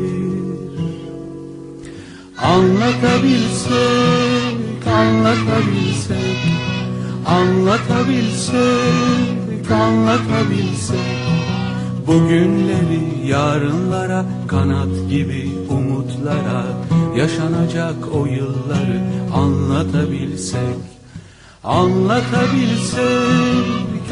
[2.42, 3.76] Anlatabilsek,
[4.87, 6.54] anlatabilsek
[7.26, 8.61] Anlatabilsek,
[9.70, 10.98] anlatabilsek.
[12.07, 16.64] Bugünleri yarınlara kanat gibi umutlara
[17.16, 19.00] Yaşanacak o yılları
[19.35, 20.77] anlatabilsek
[21.64, 23.03] Anlatabilsek,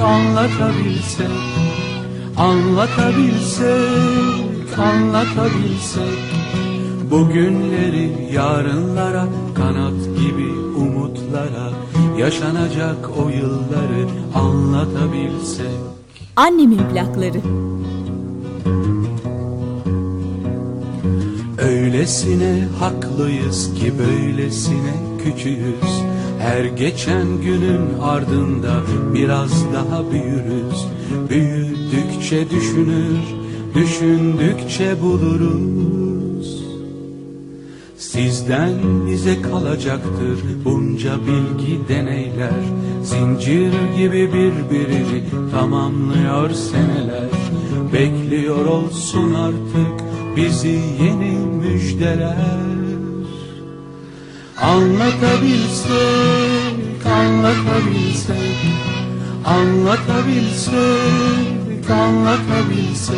[0.02, 1.26] anlatabilsek
[2.36, 3.68] Anlatabilsek,
[4.78, 6.18] anlatabilsek.
[7.10, 11.70] Bugünleri yarınlara kanat gibi umutlara
[12.18, 15.66] Yaşanacak o yılları anlatabilsek.
[16.36, 17.40] Annemin plakları
[21.82, 26.02] Öylesine haklıyız ki böylesine küçüğüz.
[26.38, 28.72] Her geçen günün ardında
[29.14, 30.86] biraz daha büyürüz.
[31.30, 33.18] Büyüdükçe düşünür,
[33.74, 36.64] düşündükçe buluruz.
[37.98, 38.72] Sizden
[39.06, 42.62] bize kalacaktır bunca bilgi deneyler.
[43.04, 47.30] Zincir gibi birbirini tamamlıyor seneler.
[47.92, 52.36] Bekliyor olsun artık bizi yeni müjdeler.
[54.62, 55.96] Anlatabilsek,
[57.06, 58.82] anlatabilsek
[59.46, 60.76] Anlatabilsek,
[61.90, 63.16] anlatabilsek.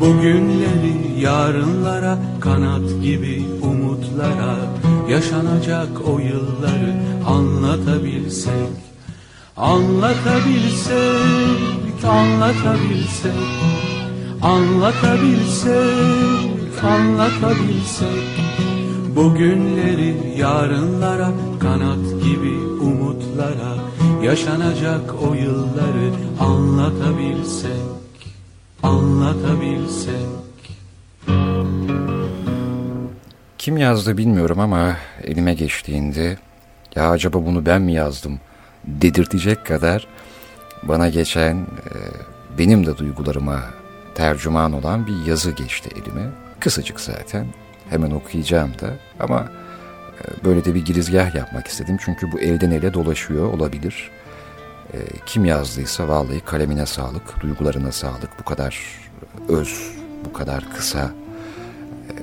[0.00, 4.56] Bugünleri yarınlara kanat gibi umutlara
[5.08, 6.94] Yaşanacak o yılları
[7.28, 8.52] anlatabilsek.
[9.56, 10.94] Anlatabilsek,
[12.04, 13.85] anlatabilsek
[14.46, 15.74] Anlatabilsek,
[16.84, 18.40] anlatabilsek
[19.16, 21.30] Bugünleri yarınlara
[21.60, 23.74] kanat gibi umutlara
[24.22, 27.70] Yaşanacak o yılları anlatabilsek
[28.82, 30.14] Anlatabilsek.
[33.58, 36.38] Kim yazdı bilmiyorum ama elime geçtiğinde
[36.94, 38.40] ya acaba bunu ben mi yazdım?
[38.84, 40.06] dedirtecek kadar
[40.82, 41.94] bana geçen e,
[42.58, 43.60] benim de duygularıma
[44.16, 46.30] tercüman olan bir yazı geçti elime.
[46.60, 47.46] Kısacık zaten.
[47.90, 48.90] Hemen okuyacağım da
[49.20, 49.48] ama
[50.20, 51.96] e, böyle de bir girizgah yapmak istedim.
[52.00, 54.10] Çünkü bu elden ele dolaşıyor olabilir.
[54.92, 58.38] E, kim yazdıysa vallahi kalemine sağlık, duygularına sağlık.
[58.40, 58.80] Bu kadar
[59.48, 59.92] öz,
[60.24, 61.10] bu kadar kısa,
[62.08, 62.14] e,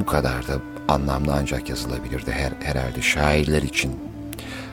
[0.00, 0.54] bu kadar da
[0.88, 4.00] anlamlı ancak yazılabilirdi her, herhalde şairler için.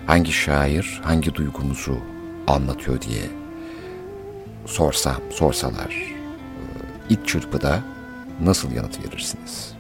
[0.08, 1.98] Hangi şair hangi duygumuzu
[2.48, 3.24] anlatıyor diye
[4.66, 6.11] sorsam, sorsalar
[7.10, 7.80] ilk çırpıda
[8.42, 9.74] nasıl yanıt verirsiniz?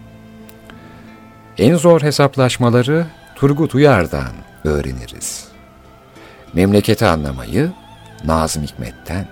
[1.57, 3.05] En zor hesaplaşmaları
[3.35, 4.31] Turgut Uyar'dan
[4.63, 5.47] öğreniriz.
[6.53, 7.71] Memleketi anlamayı
[8.23, 9.27] Nazım Hikmet'ten,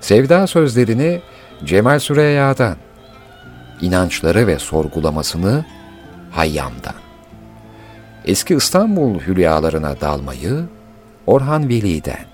[0.00, 1.20] sevda sözlerini
[1.64, 2.76] Cemal Süreyya'dan,
[3.80, 5.64] inançları ve sorgulamasını
[6.30, 6.94] Hayyam'dan,
[8.24, 10.64] eski İstanbul hülyalarına dalmayı
[11.26, 12.24] Orhan Veli'den,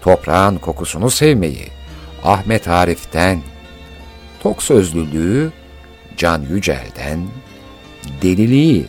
[0.00, 1.68] toprağın kokusunu sevmeyi
[2.24, 3.40] Ahmet Arif'ten,
[4.46, 5.52] tok sözlülüğü
[6.16, 7.26] Can Yücel'den,
[8.22, 8.86] deliliği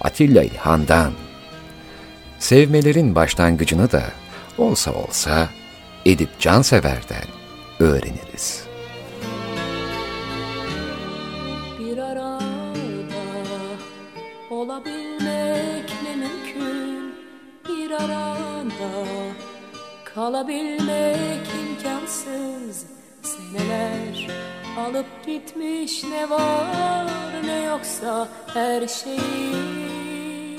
[0.00, 1.12] Atilla İlhan'dan,
[2.38, 4.02] sevmelerin başlangıcını da
[4.58, 5.48] olsa olsa
[6.06, 7.24] Edip Cansever'den
[7.78, 8.64] öğreniriz.
[11.78, 12.38] Bir arada
[14.50, 17.14] olabilmek ne mümkün,
[17.68, 18.90] bir arada
[20.14, 20.79] kalabilmek
[24.90, 27.06] Alıp gitmiş ne var
[27.46, 30.56] ne yoksa her şeyi.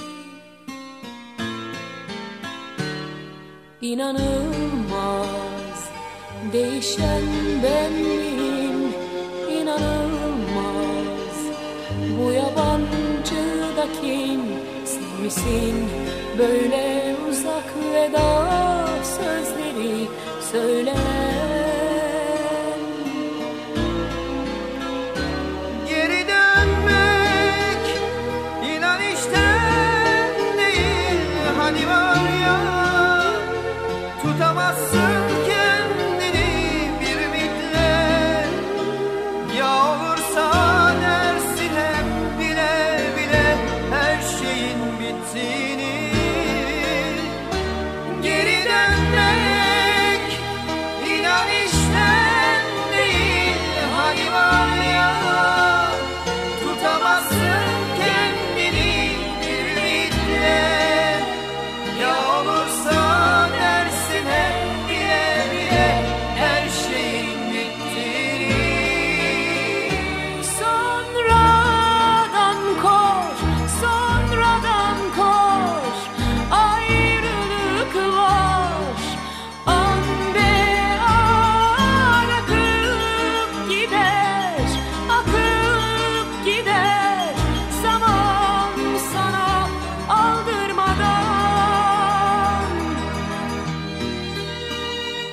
[3.81, 4.29] İnanılmaz
[6.53, 7.23] değişen
[7.63, 8.93] ben miyim?
[9.61, 11.37] İnanılmaz
[12.19, 14.41] bu yabancı da kim
[14.85, 15.89] Sevmişsin
[16.37, 18.47] böyle uzak veda
[19.03, 20.07] sözleri?
[20.51, 21.20] Söyler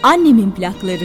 [0.03, 1.05] Annemin plakları.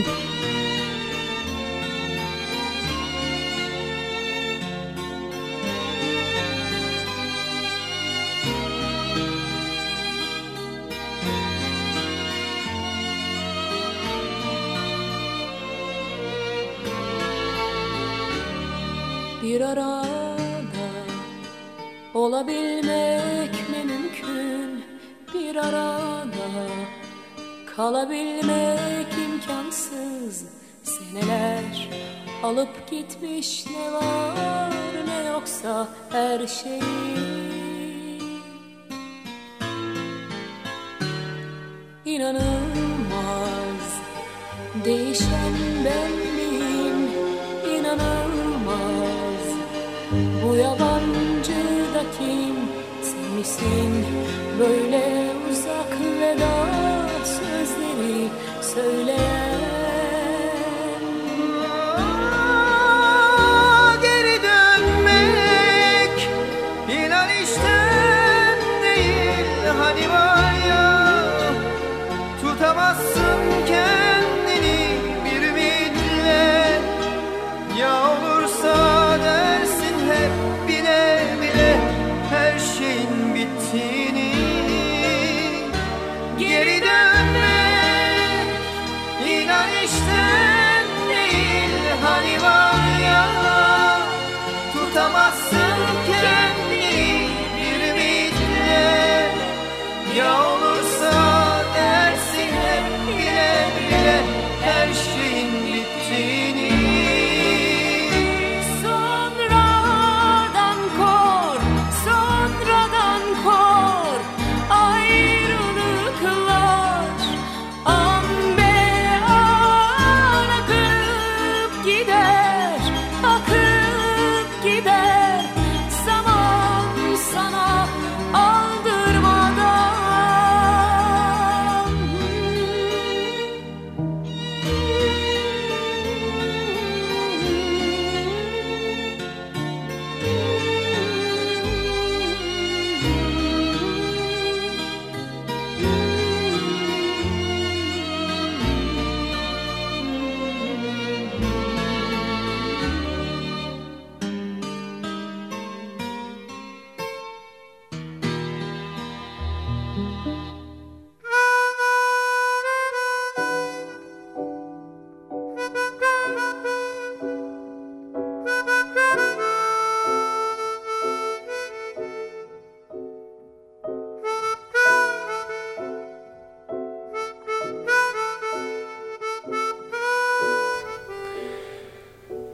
[32.63, 34.71] Alıp gitmiş ne var
[35.07, 37.52] ne yoksa her şeyi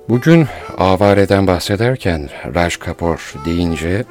[0.09, 0.47] Bugün
[0.77, 4.05] avareden bahsederken Raj Kapoor deyince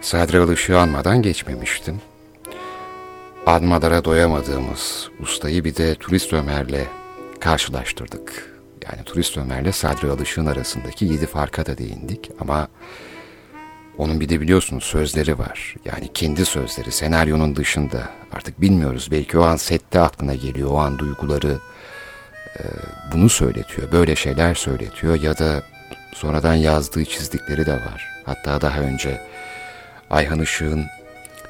[0.00, 2.00] Sadri Alışık'ı anmadan geçmemiştim.
[3.46, 6.84] Anmalara doyamadığımız ustayı bir de Turist Ömer'le
[7.40, 8.58] karşılaştırdık.
[8.84, 12.68] Yani Turist Ömer'le Sadri Alışık'ın arasındaki yedi farka da değindik ama
[13.98, 15.74] onun bir de biliyorsunuz sözleri var.
[15.84, 18.08] Yani kendi sözleri senaryonun dışında.
[18.32, 21.58] Artık bilmiyoruz belki o an sette aklına geliyor o an duyguları
[23.12, 23.92] bunu söyletiyor.
[23.92, 25.62] Böyle şeyler söyletiyor ya da
[26.14, 28.08] sonradan yazdığı çizdikleri de var.
[28.26, 29.20] Hatta daha önce
[30.10, 30.86] Ayhan Işık'ın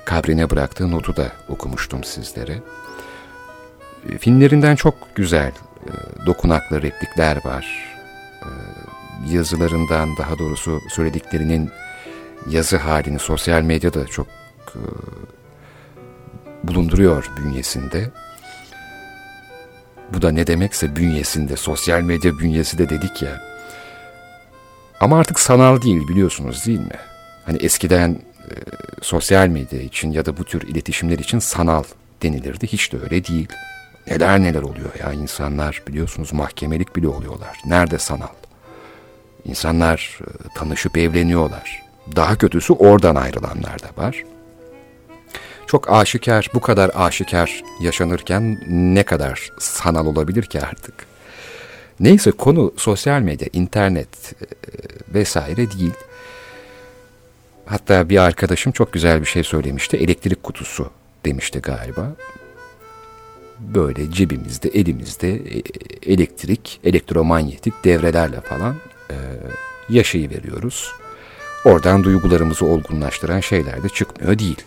[0.04, 2.58] kabrine bıraktığı notu da okumuştum sizlere.
[4.08, 5.52] E, filmlerinden çok güzel
[5.86, 5.92] e,
[6.26, 7.94] dokunaklı replikler var.
[8.42, 8.48] E,
[9.34, 11.70] yazılarından daha doğrusu söylediklerinin
[12.50, 14.26] yazı halini sosyal medyada çok
[14.74, 14.80] e,
[16.62, 18.10] bulunduruyor bünyesinde.
[20.12, 23.42] Bu da ne demekse bünyesinde, sosyal medya bünyesi de dedik ya.
[25.00, 26.98] Ama artık sanal değil biliyorsunuz değil mi?
[27.46, 28.10] Hani eskiden
[28.50, 28.54] e,
[29.02, 31.84] sosyal medya için ya da bu tür iletişimler için sanal
[32.22, 32.66] denilirdi.
[32.66, 33.48] Hiç de öyle değil.
[34.06, 37.58] Neler neler oluyor ya insanlar biliyorsunuz mahkemelik bile oluyorlar.
[37.66, 38.28] Nerede sanal?
[39.44, 41.82] İnsanlar e, tanışıp evleniyorlar.
[42.16, 44.24] Daha kötüsü oradan ayrılanlar da var.
[45.68, 50.94] Çok aşikar, bu kadar aşikar yaşanırken ne kadar sanal olabilir ki artık?
[52.00, 54.46] Neyse konu sosyal medya, internet e,
[55.14, 55.94] vesaire değil.
[57.66, 59.96] Hatta bir arkadaşım çok güzel bir şey söylemişti.
[59.96, 60.90] Elektrik kutusu
[61.24, 62.12] demişti galiba.
[63.60, 65.62] Böyle cebimizde, elimizde e,
[66.12, 68.76] elektrik, elektromanyetik devrelerle falan
[69.10, 69.16] e,
[69.88, 70.92] yaşayı veriyoruz.
[71.64, 74.64] Oradan duygularımızı olgunlaştıran şeyler de çıkmıyor değil.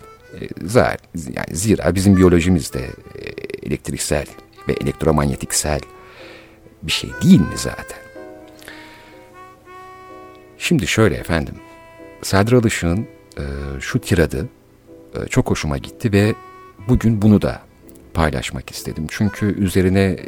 [1.14, 2.80] Yani zira bizim biyolojimiz de
[3.18, 3.22] e,
[3.66, 4.26] elektriksel
[4.68, 5.80] ve elektromanyetiksel
[6.82, 7.98] bir şey değil mi zaten?
[10.58, 11.54] Şimdi şöyle efendim,
[12.22, 13.06] Sadri Alışık'ın
[13.38, 13.44] e,
[13.80, 14.48] şu tiradı
[15.14, 16.34] e, çok hoşuma gitti ve
[16.88, 17.62] bugün bunu da
[18.14, 19.06] paylaşmak istedim.
[19.10, 20.18] Çünkü üzerine e,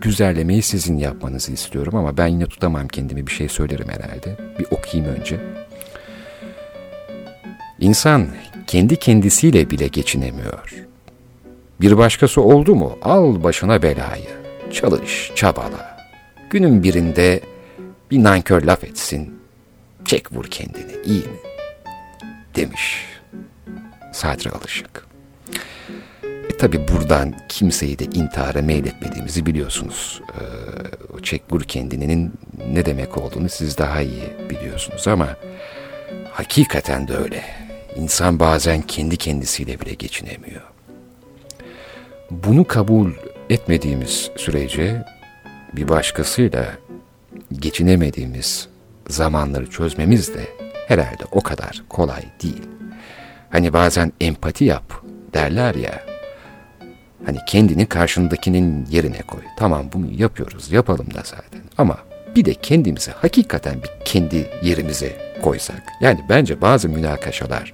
[0.00, 4.36] güzellemeyi sizin yapmanızı istiyorum ama ben yine tutamam kendimi bir şey söylerim herhalde.
[4.58, 5.40] Bir okuyayım önce.
[7.80, 8.28] İnsan
[8.66, 10.74] kendi kendisiyle bile geçinemiyor.
[11.80, 14.28] Bir başkası oldu mu al başına belayı,
[14.72, 15.98] çalış, çabala.
[16.50, 17.40] Günün birinde
[18.10, 19.38] bir nankör laf etsin,
[20.04, 21.38] çek vur kendini iyi mi?
[22.56, 23.06] Demiş
[24.12, 25.06] Sadri Alışık.
[26.24, 30.22] E tabi buradan kimseyi de intihara meyletmediğimizi biliyorsunuz.
[30.30, 32.32] Ee, çek vur kendinin
[32.72, 35.36] ne demek olduğunu siz daha iyi biliyorsunuz ama
[36.32, 37.63] hakikaten de öyle.
[37.96, 40.62] İnsan bazen kendi kendisiyle bile geçinemiyor.
[42.30, 43.10] Bunu kabul
[43.50, 45.04] etmediğimiz sürece
[45.72, 46.66] bir başkasıyla
[47.52, 48.68] geçinemediğimiz
[49.08, 50.44] zamanları çözmemiz de
[50.88, 52.62] herhalde o kadar kolay değil.
[53.50, 56.04] Hani bazen empati yap derler ya.
[57.26, 59.40] Hani kendini karşındakinin yerine koy.
[59.58, 61.60] Tamam bunu yapıyoruz, yapalım da zaten.
[61.78, 61.98] Ama
[62.36, 65.82] bir de kendimizi hakikaten bir kendi yerimize koysak.
[66.00, 67.72] Yani bence bazı münakaşalar,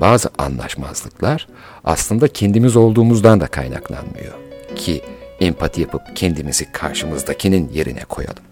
[0.00, 1.48] bazı anlaşmazlıklar
[1.84, 4.34] aslında kendimiz olduğumuzdan da kaynaklanmıyor.
[4.76, 5.02] Ki
[5.40, 8.44] empati yapıp kendimizi karşımızdakinin yerine koyalım.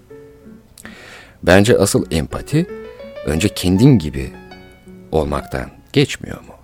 [1.42, 2.66] Bence asıl empati
[3.26, 4.32] önce kendin gibi
[5.12, 6.54] olmaktan geçmiyor mu?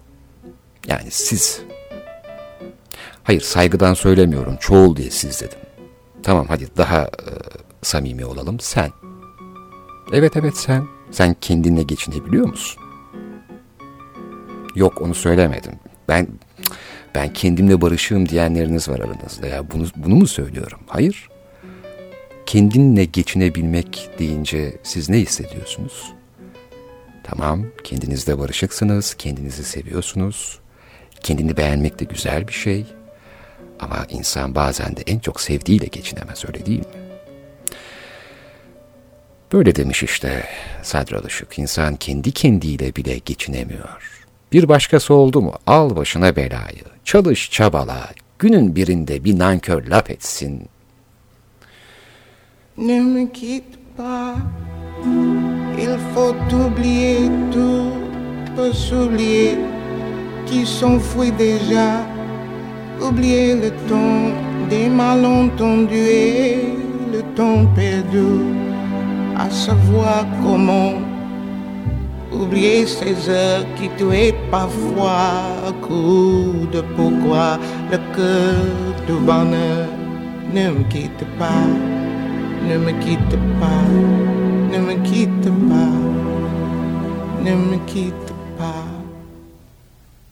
[0.86, 1.61] Yani siz.
[3.22, 5.59] Hayır saygıdan söylemiyorum çoğul diye siz dedim.
[6.22, 7.32] Tamam hadi daha e,
[7.82, 8.90] samimi olalım sen.
[10.12, 10.97] Evet evet sen.
[11.11, 12.82] Sen kendinle geçinebiliyor musun?
[14.74, 15.72] Yok onu söylemedim.
[16.09, 16.28] Ben
[17.14, 19.46] ben kendimle barışığım diyenleriniz var aranızda.
[19.46, 20.80] Ya bunu bunu mu söylüyorum?
[20.86, 21.28] Hayır.
[22.46, 26.12] Kendinle geçinebilmek deyince siz ne hissediyorsunuz?
[27.24, 30.59] Tamam, kendinizle barışıksınız, kendinizi seviyorsunuz.
[31.22, 32.86] Kendini beğenmek de güzel bir şey.
[33.80, 37.07] Ama insan bazen de en çok sevdiğiyle geçinemez öyle değil mi?
[39.53, 40.44] Böyle demiş işte
[40.82, 41.59] Sadr Alışık.
[41.59, 44.18] İnsan kendi kendiyle bile geçinemiyor.
[44.53, 46.82] Bir başkası oldu mu al başına belayı.
[47.05, 48.09] Çalış çabala.
[48.38, 50.68] Günün birinde bir nankör laf etsin.
[52.76, 54.36] Ne me quitte pas.
[55.78, 57.92] Il faut oublier tout,
[58.57, 59.59] peut s'oublier
[60.46, 62.07] qui s'enfuit déjà.
[63.01, 64.32] Oublier le temps
[64.70, 66.59] des malentendus et
[67.12, 68.78] le temps perdu.
[69.39, 70.95] À savoir comment
[72.32, 77.59] oublier ces heures qui tuaient parfois coup de pourquoi
[77.91, 78.64] le cœur
[79.07, 79.89] du bonheur
[80.53, 81.66] ne me quitte pas,
[82.68, 84.28] ne me quitte pas.
[84.72, 85.97] ne me quitte pas,
[87.45, 88.84] ne me quitte pas.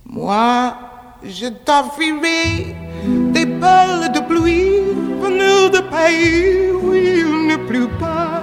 [0.04, 0.74] Moi,
[1.24, 2.74] je t'offrirai
[3.32, 4.80] des balles de pluie
[5.22, 8.42] venues de pays où il ne pleut pas.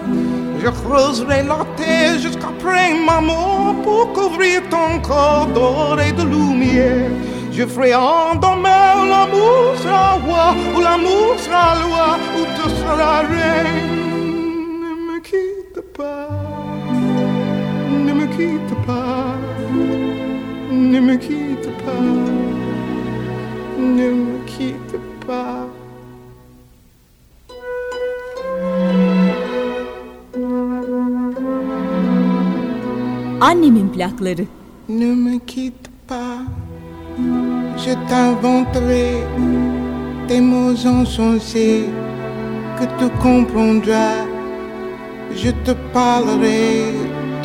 [0.64, 7.12] Je creuserai la terre jusqu'après ma mort pour couvrir ton corps d'or et de lumière.
[7.52, 14.00] Je ferai en demain l'amour sera roi, ou l'amour sera loi, ou tu seras reine.
[14.84, 16.30] Ne me quitte pas,
[18.08, 19.36] ne me quitte pas,
[20.72, 22.06] ne me quitte pas,
[23.80, 24.98] ne me quitte
[25.28, 25.63] pas.
[33.50, 34.46] Annemin plakları.
[34.90, 36.38] Ne me quitte pas,
[37.84, 39.10] je t'inventerai
[40.30, 41.84] des mots insensés
[42.78, 44.20] que tu comprendras.
[45.42, 46.94] Je te parlerai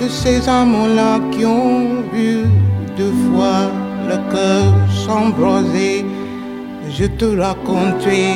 [0.01, 2.33] de ces amants-là qui ont vu
[2.99, 3.63] deux fois
[4.11, 4.67] le cœur
[5.03, 6.05] s'embraser.
[6.97, 8.29] Je te raconterai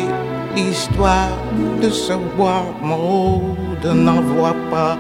[0.57, 1.39] l'histoire
[1.83, 4.99] de ce bois mort, de n'avoir pas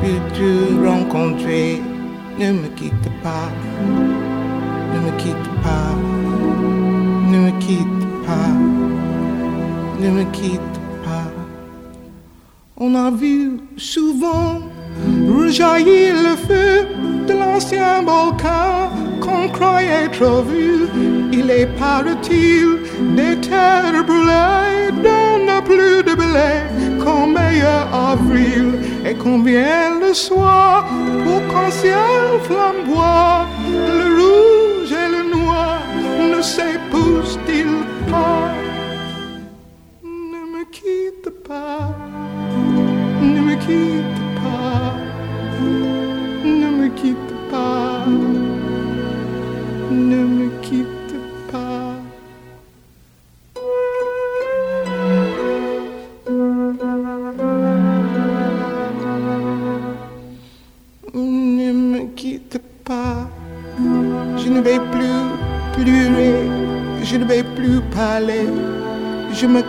[0.00, 0.50] pu te
[0.86, 1.93] rencontrer.
[2.36, 3.48] Ne me quitte pas,
[4.92, 5.94] ne me quitte pas,
[7.30, 8.52] ne me quitte pas,
[10.00, 11.30] ne me quitte pas.
[12.76, 14.60] On a vu souvent
[15.28, 16.88] rejaillir le feu
[17.28, 20.88] de l'ancien volcan qu'on croyait trop vu.
[21.32, 22.78] Il est paraît-il
[23.14, 25.43] des terres brûlées donne
[26.08, 26.52] de blé
[27.02, 28.66] qu'en meilleur avril
[29.04, 30.86] et combien le soir
[31.24, 33.46] pour qu'en ciel flamboie
[33.98, 35.80] le rouge et le noir
[36.32, 36.73] ne s'épousent-ils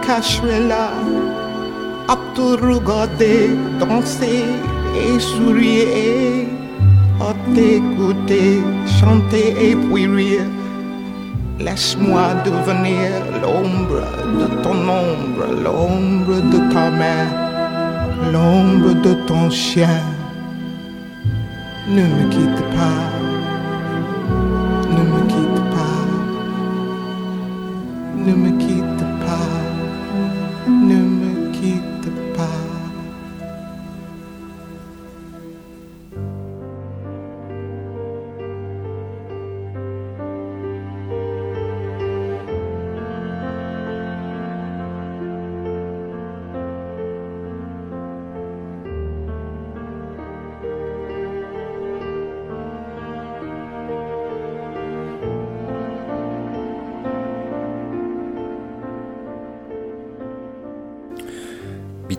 [0.06, 0.92] cacherai là
[2.08, 3.50] à te regarder
[3.80, 4.46] danser
[4.96, 6.48] et sourire,
[7.20, 8.62] à t'écouter
[9.00, 10.50] chanter et puis rire.
[11.60, 13.10] Laisse-moi devenir
[13.42, 14.04] l'ombre
[14.40, 17.26] de ton ombre, l'ombre de ta main,
[18.32, 20.02] l'ombre de ton chien.
[21.88, 23.15] Ne me quitte pas,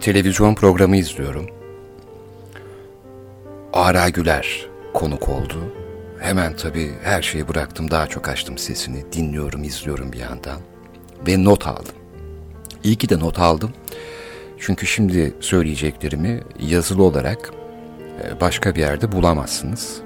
[0.07, 1.47] televizyon programı izliyorum.
[3.73, 5.73] Ara Güler konuk oldu.
[6.21, 9.13] Hemen tabii her şeyi bıraktım, daha çok açtım sesini.
[9.13, 10.61] Dinliyorum, izliyorum bir yandan.
[11.27, 11.95] Ve not aldım.
[12.85, 13.71] İyi ki de not aldım.
[14.59, 17.51] Çünkü şimdi söyleyeceklerimi yazılı olarak
[18.23, 20.01] e, başka bir yerde bulamazsınız.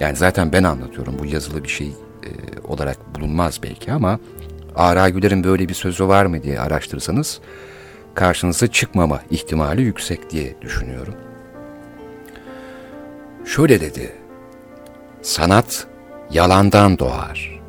[0.00, 1.18] Yani zaten ben anlatıyorum.
[1.18, 2.30] Bu yazılı bir şey e,
[2.64, 4.20] olarak bulunmaz belki ama
[4.74, 7.40] Ara Güler'in böyle bir sözü var mı diye araştırırsanız
[8.14, 11.14] karşınıza çıkmama ihtimali yüksek diye düşünüyorum.
[13.44, 14.12] Şöyle dedi.
[15.22, 15.86] Sanat
[16.30, 17.60] yalandan doğar.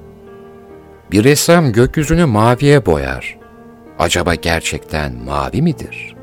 [1.12, 3.38] Bir ressam gökyüzünü maviye boyar.
[4.00, 6.16] Acaba gerçekten mavi midir?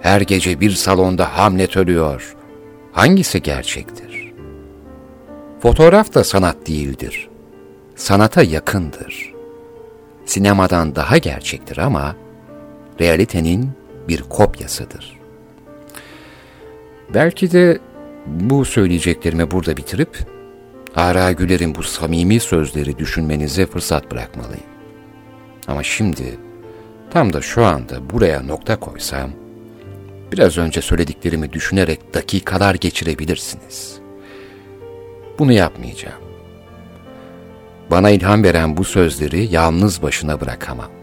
[0.00, 2.36] Her gece bir salonda Hamlet ölüyor.
[2.92, 4.32] Hangisi gerçektir?
[5.60, 7.28] Fotoğraf da sanat değildir.
[7.96, 9.32] Sanata yakındır.
[10.24, 12.16] Sinemadan daha gerçektir ama
[13.02, 13.70] realitenin
[14.08, 15.18] bir kopyasıdır.
[17.14, 17.78] Belki de
[18.26, 20.18] bu söyleyeceklerimi burada bitirip
[20.96, 24.72] Ara Güler'in bu samimi sözleri düşünmenize fırsat bırakmalıyım.
[25.68, 26.38] Ama şimdi
[27.10, 29.30] tam da şu anda buraya nokta koysam
[30.32, 33.98] biraz önce söylediklerimi düşünerek dakikalar geçirebilirsiniz.
[35.38, 36.22] Bunu yapmayacağım.
[37.90, 41.01] Bana ilham veren bu sözleri yalnız başına bırakamam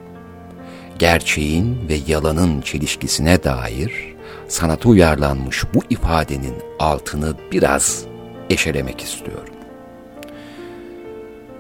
[1.00, 4.16] gerçeğin ve yalanın çelişkisine dair
[4.48, 8.06] sanata uyarlanmış bu ifadenin altını biraz
[8.50, 9.54] eşelemek istiyorum.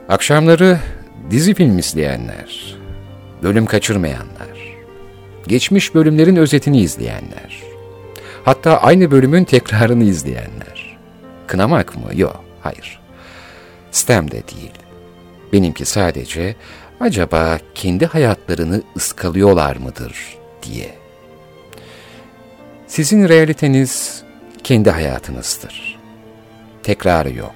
[0.10, 0.80] Akşamları
[1.30, 2.78] dizi film izleyenler,
[3.44, 4.78] bölüm kaçırmayanlar,
[5.48, 7.64] geçmiş bölümlerin özetini izleyenler,
[8.46, 10.98] hatta aynı bölümün tekrarını izleyenler.
[11.48, 12.10] Kınamak mı?
[12.14, 13.00] Yok, hayır.
[13.92, 14.72] Stem de değil.
[15.54, 16.56] Benimki sadece
[17.00, 20.96] acaba kendi hayatlarını ıskalıyorlar mıdır diye.
[22.88, 24.24] Sizin realiteniz
[24.64, 26.00] kendi hayatınızdır.
[26.84, 27.56] Tekrarı yok.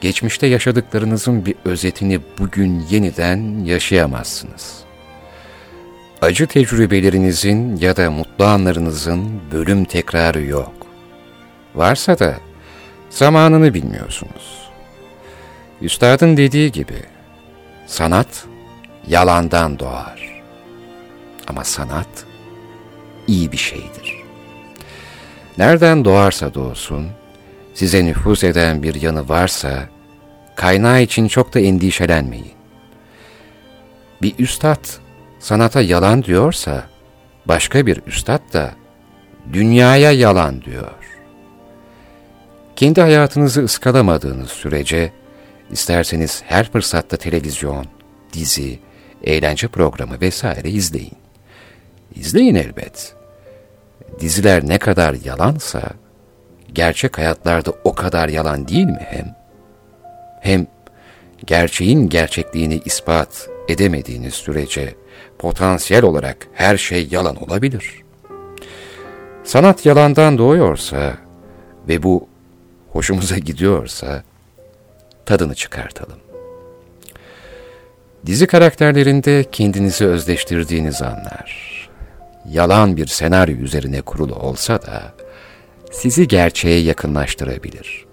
[0.00, 4.82] Geçmişte yaşadıklarınızın bir özetini bugün yeniden yaşayamazsınız.
[6.22, 10.72] Acı tecrübelerinizin ya da mutlu anlarınızın bölüm tekrarı yok.
[11.74, 12.36] Varsa da
[13.10, 14.70] zamanını bilmiyorsunuz.
[15.80, 17.02] Üstadın dediği gibi,
[17.92, 18.44] sanat
[19.08, 20.42] yalandan doğar.
[21.48, 22.08] Ama sanat
[23.26, 24.16] iyi bir şeydir.
[25.58, 27.06] Nereden doğarsa doğsun,
[27.74, 29.88] size nüfuz eden bir yanı varsa,
[30.56, 32.52] kaynağı için çok da endişelenmeyin.
[34.22, 34.84] Bir üstad
[35.38, 36.84] sanata yalan diyorsa,
[37.46, 38.70] başka bir üstad da
[39.52, 40.92] dünyaya yalan diyor.
[42.76, 45.12] Kendi hayatınızı ıskalamadığınız sürece,
[45.72, 47.86] isterseniz her fırsatta televizyon,
[48.32, 48.78] dizi,
[49.24, 51.16] eğlence programı vesaire izleyin.
[52.14, 53.14] İzleyin elbet.
[54.20, 55.82] Diziler ne kadar yalansa,
[56.72, 59.36] gerçek hayatlarda o kadar yalan değil mi hem?
[60.40, 60.66] Hem
[61.46, 64.94] gerçeğin gerçekliğini ispat edemediğiniz sürece
[65.38, 68.02] potansiyel olarak her şey yalan olabilir.
[69.44, 71.16] Sanat yalandan doğuyorsa
[71.88, 72.28] ve bu
[72.92, 74.22] hoşumuza gidiyorsa
[75.26, 76.18] tadını çıkartalım.
[78.26, 81.72] Dizi karakterlerinde kendinizi özleştirdiğiniz anlar,
[82.48, 85.14] yalan bir senaryo üzerine kurulu olsa da
[85.92, 88.04] sizi gerçeğe yakınlaştırabilir.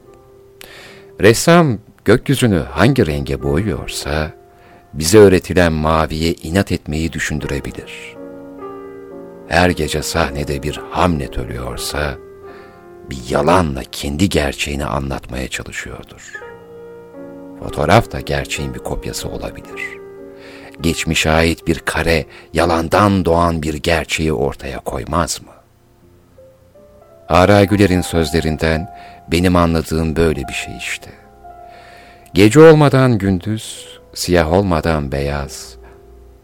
[1.21, 4.31] Ressam gökyüzünü hangi renge boyuyorsa,
[4.93, 8.15] bize öğretilen maviye inat etmeyi düşündürebilir.
[9.47, 12.17] Her gece sahnede bir Hamlet ölüyorsa,
[13.09, 16.48] bir yalanla kendi gerçeğini anlatmaya çalışıyordur.
[17.59, 19.81] Fotoğraf da gerçeğin bir kopyası olabilir.
[20.81, 25.51] Geçmişe ait bir kare, yalandan doğan bir gerçeği ortaya koymaz mı?
[27.29, 28.95] Ara Güler'in sözlerinden
[29.27, 31.09] benim anladığım böyle bir şey işte.
[32.33, 35.75] Gece olmadan gündüz, siyah olmadan beyaz,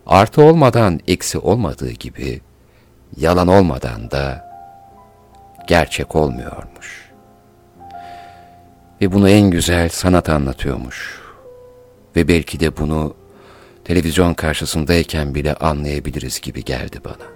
[0.08, 2.42] artı olmadan eksi olmadığı gibi,
[3.18, 4.50] yalan olmadan da
[5.68, 7.05] gerçek olmuyormuş.
[9.02, 11.22] Ve bunu en güzel sanat anlatıyormuş.
[12.16, 13.16] Ve belki de bunu
[13.84, 17.28] televizyon karşısındayken bile anlayabiliriz gibi geldi bana.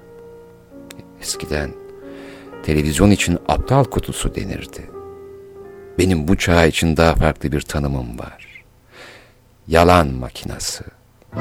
[1.22, 1.72] Eskiden
[2.64, 4.90] televizyon için aptal kutusu denirdi.
[5.98, 8.64] Benim bu çağ için daha farklı bir tanımım var.
[9.68, 10.84] Yalan makinası.
[11.36, 11.40] O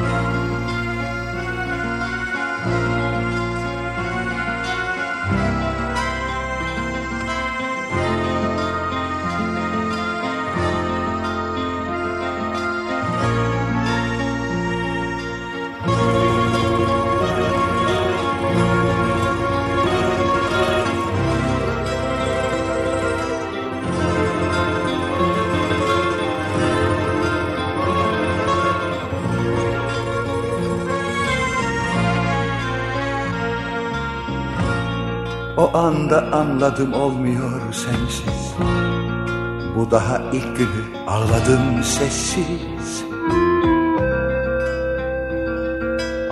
[36.09, 38.55] anda anladım olmuyor sensiz.
[39.77, 43.05] Bu daha ilk günü ağladım sessiz.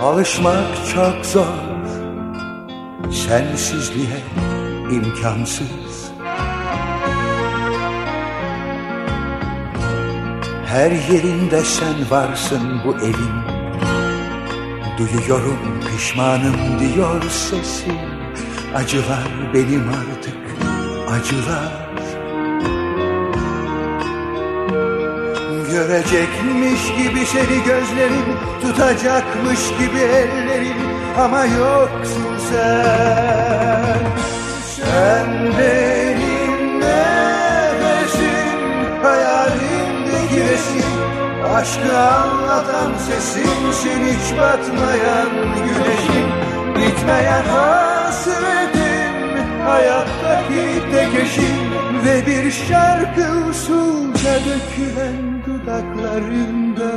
[0.01, 1.45] Alışmak çok zor.
[3.11, 4.23] Sensizliğe
[4.91, 6.11] imkansız.
[10.65, 13.57] Her yerinde sen varsın bu evin.
[14.97, 15.59] Duyuyorum
[15.91, 17.97] pişmanım diyor sesin.
[18.75, 20.37] Acılar benim artık
[21.11, 21.87] acılar.
[25.71, 30.77] Görecekmiş gibi seni gözlerim Tutacakmış gibi ellerim.
[31.19, 33.97] Ama yoksun sen.
[34.75, 35.27] Sen
[35.59, 38.49] benim nefesim
[39.03, 40.91] Hayalimdeki resim
[41.55, 46.27] Aşkı anlatan sesimsin Hiç batmayan güneşim.
[46.75, 47.86] Bitmeyen hasretim
[49.67, 51.67] Hayattaki tek eşim
[52.05, 56.91] Ve bir şarkı usulca dökülen dudaklarında.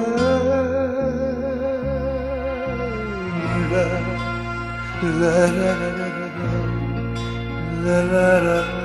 [5.03, 6.19] La la la la la
[7.85, 8.80] la la la la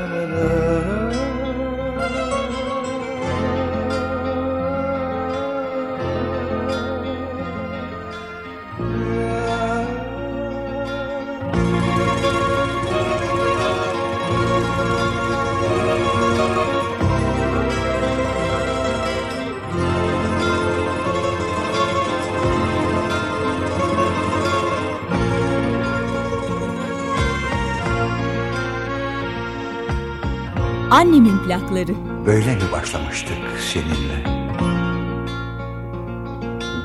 [31.46, 32.26] Annemin plakları.
[32.26, 34.46] Böyle mi başlamıştık seninle?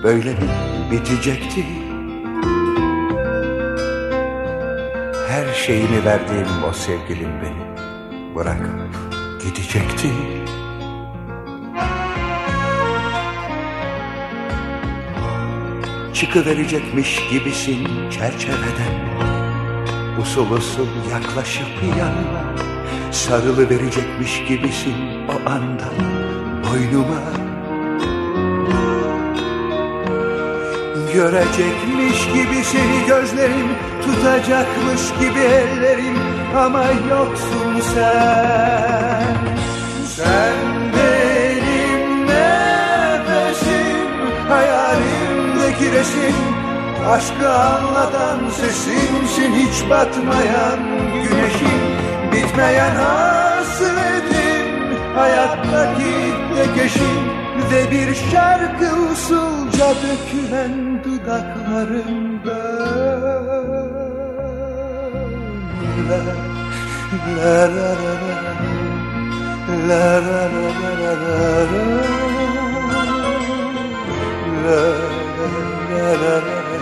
[0.03, 0.49] Böyle mi
[0.91, 1.65] bitecekti?
[5.29, 7.77] Her şeyimi verdiğim o sevgilim beni
[8.37, 8.91] bırakıp
[9.43, 10.09] gidecekti.
[16.15, 19.11] Çıkıverecekmiş gibisin çerçeveden
[20.21, 22.60] Usul usul yaklaşıp yanıma
[23.13, 24.95] Sarılı verecekmiş gibisin
[25.29, 25.89] o anda
[26.65, 27.21] boynuma.
[31.15, 33.69] Görecekmiş gibi seni gözlerim
[34.05, 36.19] Tutacakmış gibi ellerim.
[36.57, 39.37] Ama yoksun sen.
[40.07, 40.55] Sen
[40.93, 44.09] benim nefesim
[44.49, 46.35] Hayalimdeki resim.
[47.09, 50.90] Aşkı anlatan sesimsin Hiç batmayan
[52.51, 54.67] Bitmeyen hasretim
[55.15, 56.15] Hayattaki
[56.57, 57.25] tek eşim
[57.73, 62.61] Ve bir şarkı usulca dökülen dudaklarımda
[67.39, 68.45] La la la la
[69.89, 71.37] la la la la la la
[74.67, 75.15] La la
[76.23, 76.77] la la la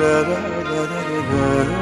[0.00, 0.82] la la la
[1.68, 1.81] la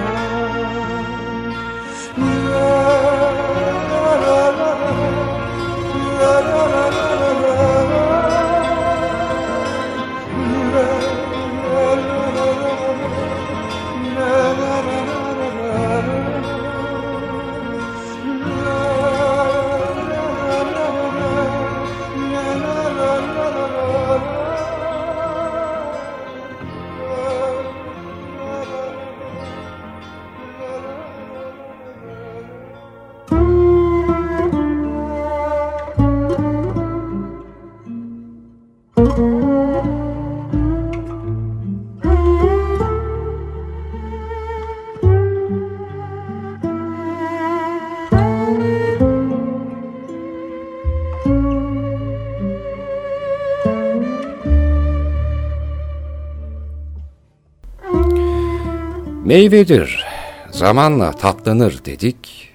[59.30, 60.04] Meyvedir,
[60.50, 62.52] zamanla tatlanır dedik.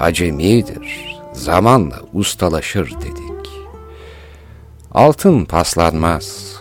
[0.00, 3.50] Acemidir, zamanla ustalaşır dedik.
[4.92, 6.56] Altın paslanmaz,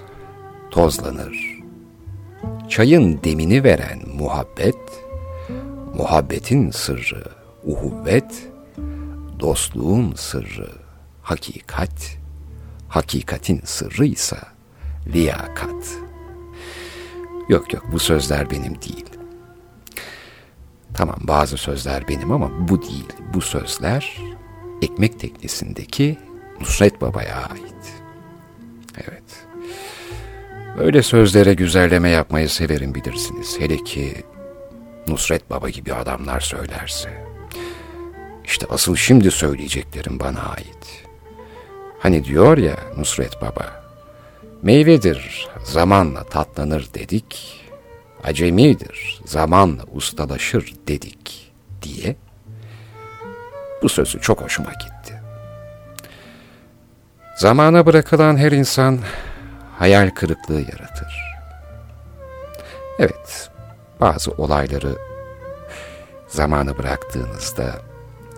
[0.72, 1.60] tozlanır.
[2.70, 5.06] Çayın demini veren muhabbet,
[5.96, 7.24] muhabbetin sırrı
[7.64, 8.50] uhuvvet,
[9.40, 10.70] dostluğun sırrı
[11.22, 12.18] hakikat,
[12.90, 14.38] hakikatin sırrı ise
[15.08, 16.13] liyakat.
[17.50, 19.06] Yok yok bu sözler benim değil.
[20.94, 23.08] Tamam bazı sözler benim ama bu değil.
[23.34, 24.18] Bu sözler
[24.82, 26.20] ekmek teknesindeki
[26.62, 27.94] Nusret Baba'ya ait.
[28.98, 29.24] Evet.
[30.78, 33.60] Böyle sözlere güzelleme yapmayı severim bilirsiniz.
[33.60, 34.24] Hele ki
[35.08, 37.24] Nusret Baba gibi adamlar söylerse.
[38.46, 41.06] İşte asıl şimdi söyleyeceklerim bana ait.
[42.00, 43.83] Hani diyor ya Nusret Baba,
[44.64, 47.62] meyvedir zamanla tatlanır dedik,
[48.24, 51.52] acemidir zamanla ustalaşır dedik
[51.82, 52.16] diye
[53.82, 55.22] bu sözü çok hoşuma gitti.
[57.38, 59.00] Zamana bırakılan her insan
[59.80, 61.24] hayal kırıklığı yaratır.
[63.00, 63.50] Evet,
[64.02, 64.96] bazı olayları
[66.28, 67.82] zamanı bıraktığınızda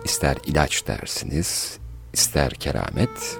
[0.04, 1.78] ister ilaç dersiniz,
[2.12, 3.38] ister keramet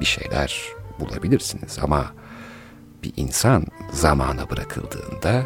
[0.00, 2.12] bir şeyler bulabilirsiniz ama
[3.02, 5.42] bir insan zamana bırakıldığında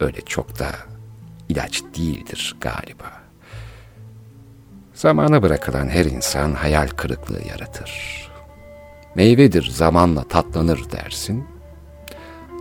[0.00, 0.70] öyle çok da
[1.48, 3.24] ilaç değildir galiba.
[4.94, 8.24] Zamana bırakılan her insan hayal kırıklığı yaratır.
[9.14, 11.44] Meyvedir zamanla tatlanır dersin,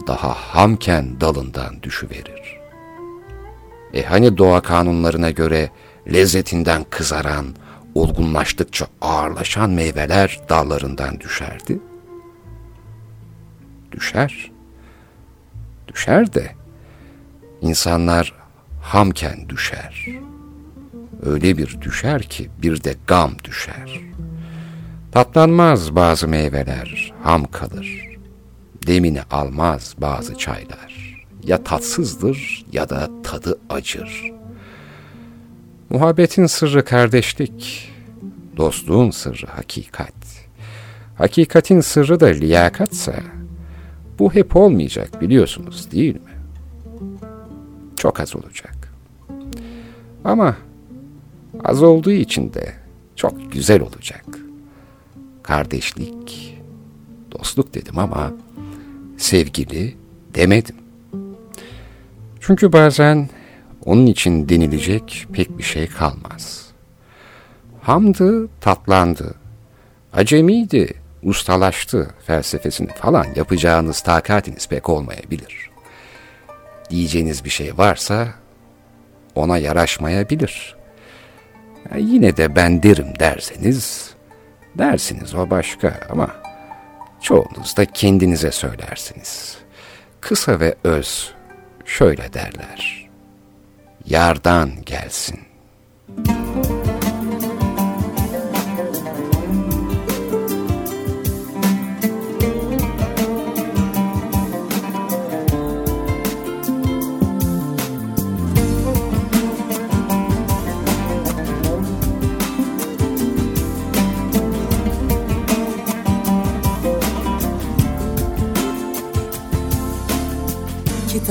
[0.07, 2.59] daha hamken dalından düşüverir.
[3.93, 5.69] E hani doğa kanunlarına göre
[6.13, 7.55] lezzetinden kızaran,
[7.95, 11.79] olgunlaştıkça ağırlaşan meyveler dallarından düşerdi?
[13.91, 14.51] Düşer.
[15.87, 16.51] Düşer de
[17.61, 18.33] insanlar
[18.81, 20.07] hamken düşer.
[21.25, 24.01] Öyle bir düşer ki bir de gam düşer.
[25.11, 28.17] Tatlanmaz bazı meyveler, ham kalır.
[28.87, 31.23] Demini almaz bazı çaylar.
[31.43, 34.31] Ya tatsızdır ya da tadı acır.
[35.93, 37.91] Muhabbetin sırrı kardeşlik,
[38.57, 40.13] dostluğun sırrı hakikat.
[41.15, 43.13] Hakikatin sırrı da liyakatsa,
[44.19, 46.31] bu hep olmayacak biliyorsunuz değil mi?
[47.97, 48.93] Çok az olacak.
[50.23, 50.57] Ama
[51.63, 52.73] az olduğu için de
[53.15, 54.25] çok güzel olacak.
[55.43, 56.57] Kardeşlik,
[57.31, 58.33] dostluk dedim ama
[59.17, 59.95] sevgili
[60.35, 60.75] demedim.
[62.39, 63.29] Çünkü bazen
[63.85, 66.65] onun için denilecek pek bir şey kalmaz.
[67.81, 69.35] Hamdı, tatlandı.
[70.13, 75.69] Acemiydi, ustalaştı felsefesini falan yapacağınız takatiniz pek olmayabilir.
[76.89, 78.27] Diyeceğiniz bir şey varsa
[79.35, 80.75] ona yaraşmayabilir.
[81.91, 84.13] Ya yine de ben derim derseniz,
[84.77, 86.29] dersiniz o başka ama
[87.21, 89.57] çoğunuz da kendinize söylersiniz.
[90.21, 91.33] Kısa ve öz
[91.85, 93.02] şöyle derler.
[94.05, 95.39] Yardan gelsin.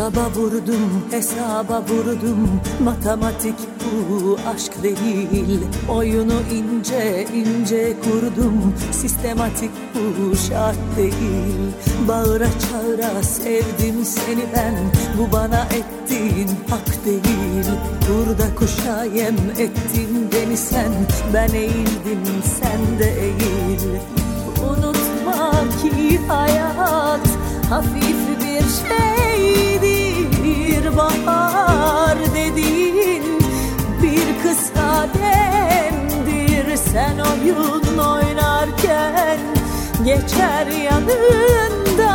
[0.02, 2.60] Kitaba vurdum, hesaba vurdum.
[2.84, 5.60] Matematik bu aşk değil.
[5.88, 8.74] Oyunu ince ince kurdum.
[8.92, 11.72] Sistematik bu şart değil.
[12.08, 14.74] Bağıra çağıra sevdim seni ben.
[15.18, 17.66] Bu bana ettiğin hak değil.
[18.08, 20.92] Burada kuşa yem ettin beni sen.
[21.34, 22.24] Ben eğildim
[22.60, 23.88] sen de eğil.
[24.62, 25.50] Unutma
[25.82, 27.28] ki hayat
[27.70, 29.81] hafif bir şeydir
[30.96, 33.24] bahar dediğin
[34.02, 39.38] bir kısa demdir sen oyun oynarken.
[40.04, 42.12] Geçer yanından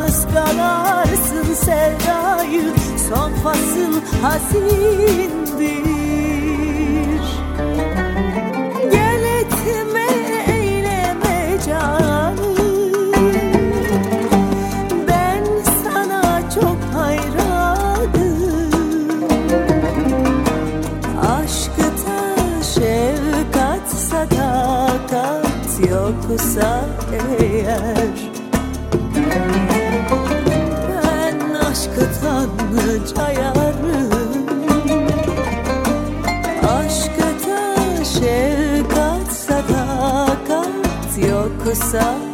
[0.00, 2.74] ıskalarsın sevdayı.
[3.08, 6.07] Son fasıl hazindir
[26.22, 28.30] yoksa eğer.
[30.88, 32.48] Ben aşktan
[33.16, 34.46] cayarım
[36.68, 37.28] Aşkta
[38.04, 40.68] şefkat sadakat
[41.30, 42.27] yoksa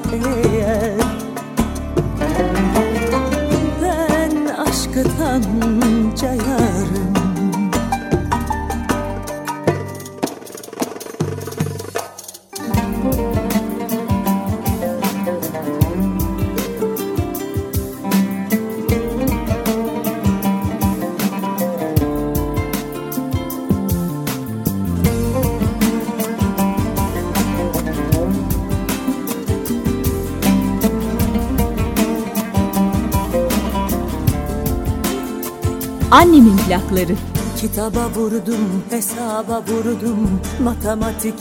[36.15, 37.13] Annemin plakları.
[37.57, 40.41] Kitaba vurdum, hesaba vurdum.
[40.63, 41.35] Matematik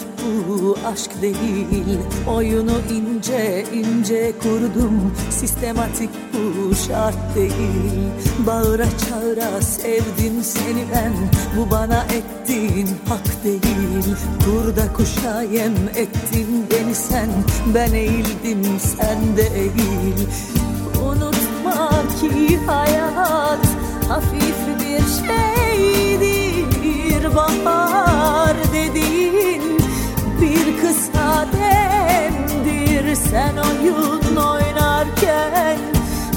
[0.49, 1.99] bu aşk değil.
[2.35, 5.13] Oyunu ince ince kurdum.
[5.29, 8.09] Sistematik bu şart değil.
[8.47, 11.13] Bağıra çağıra sevdim seni ben.
[11.57, 14.15] Bu bana ettiğin hak değil.
[14.45, 17.29] Kurda kuşa yem ettin beni sen.
[17.75, 20.27] Ben eğildim sen de eğil.
[21.05, 21.89] Unutma
[22.21, 24.62] ki hayat hafif
[26.83, 27.35] bir
[27.65, 29.63] bahar dediğin
[30.41, 35.77] bir kısa demdir sen oyun oynarken.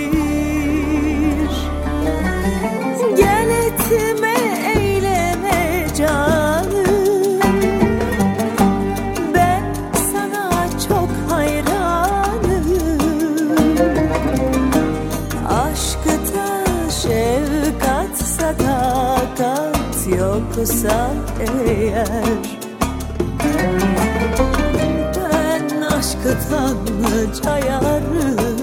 [3.16, 4.34] Gel etme
[20.38, 21.10] yoksa
[21.40, 22.38] eğer.
[25.16, 26.76] Ben aşkıtan
[27.44, 28.58] cayarım.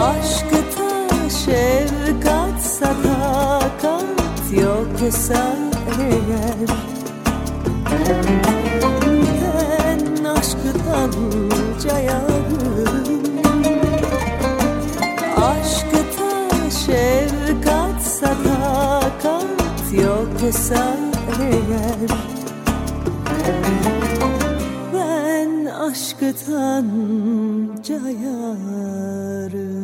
[0.00, 4.04] Aşkıta şefkat sadakat
[4.52, 5.56] yoksa
[6.00, 6.68] eğer.
[9.40, 11.12] Ben aşkıtan
[11.82, 13.22] cayarım.
[15.36, 17.23] Aşkıta şefkat
[20.44, 20.96] yoksa
[21.40, 22.10] eğer
[24.92, 26.86] Ben aşkıtan
[27.82, 29.83] cayarım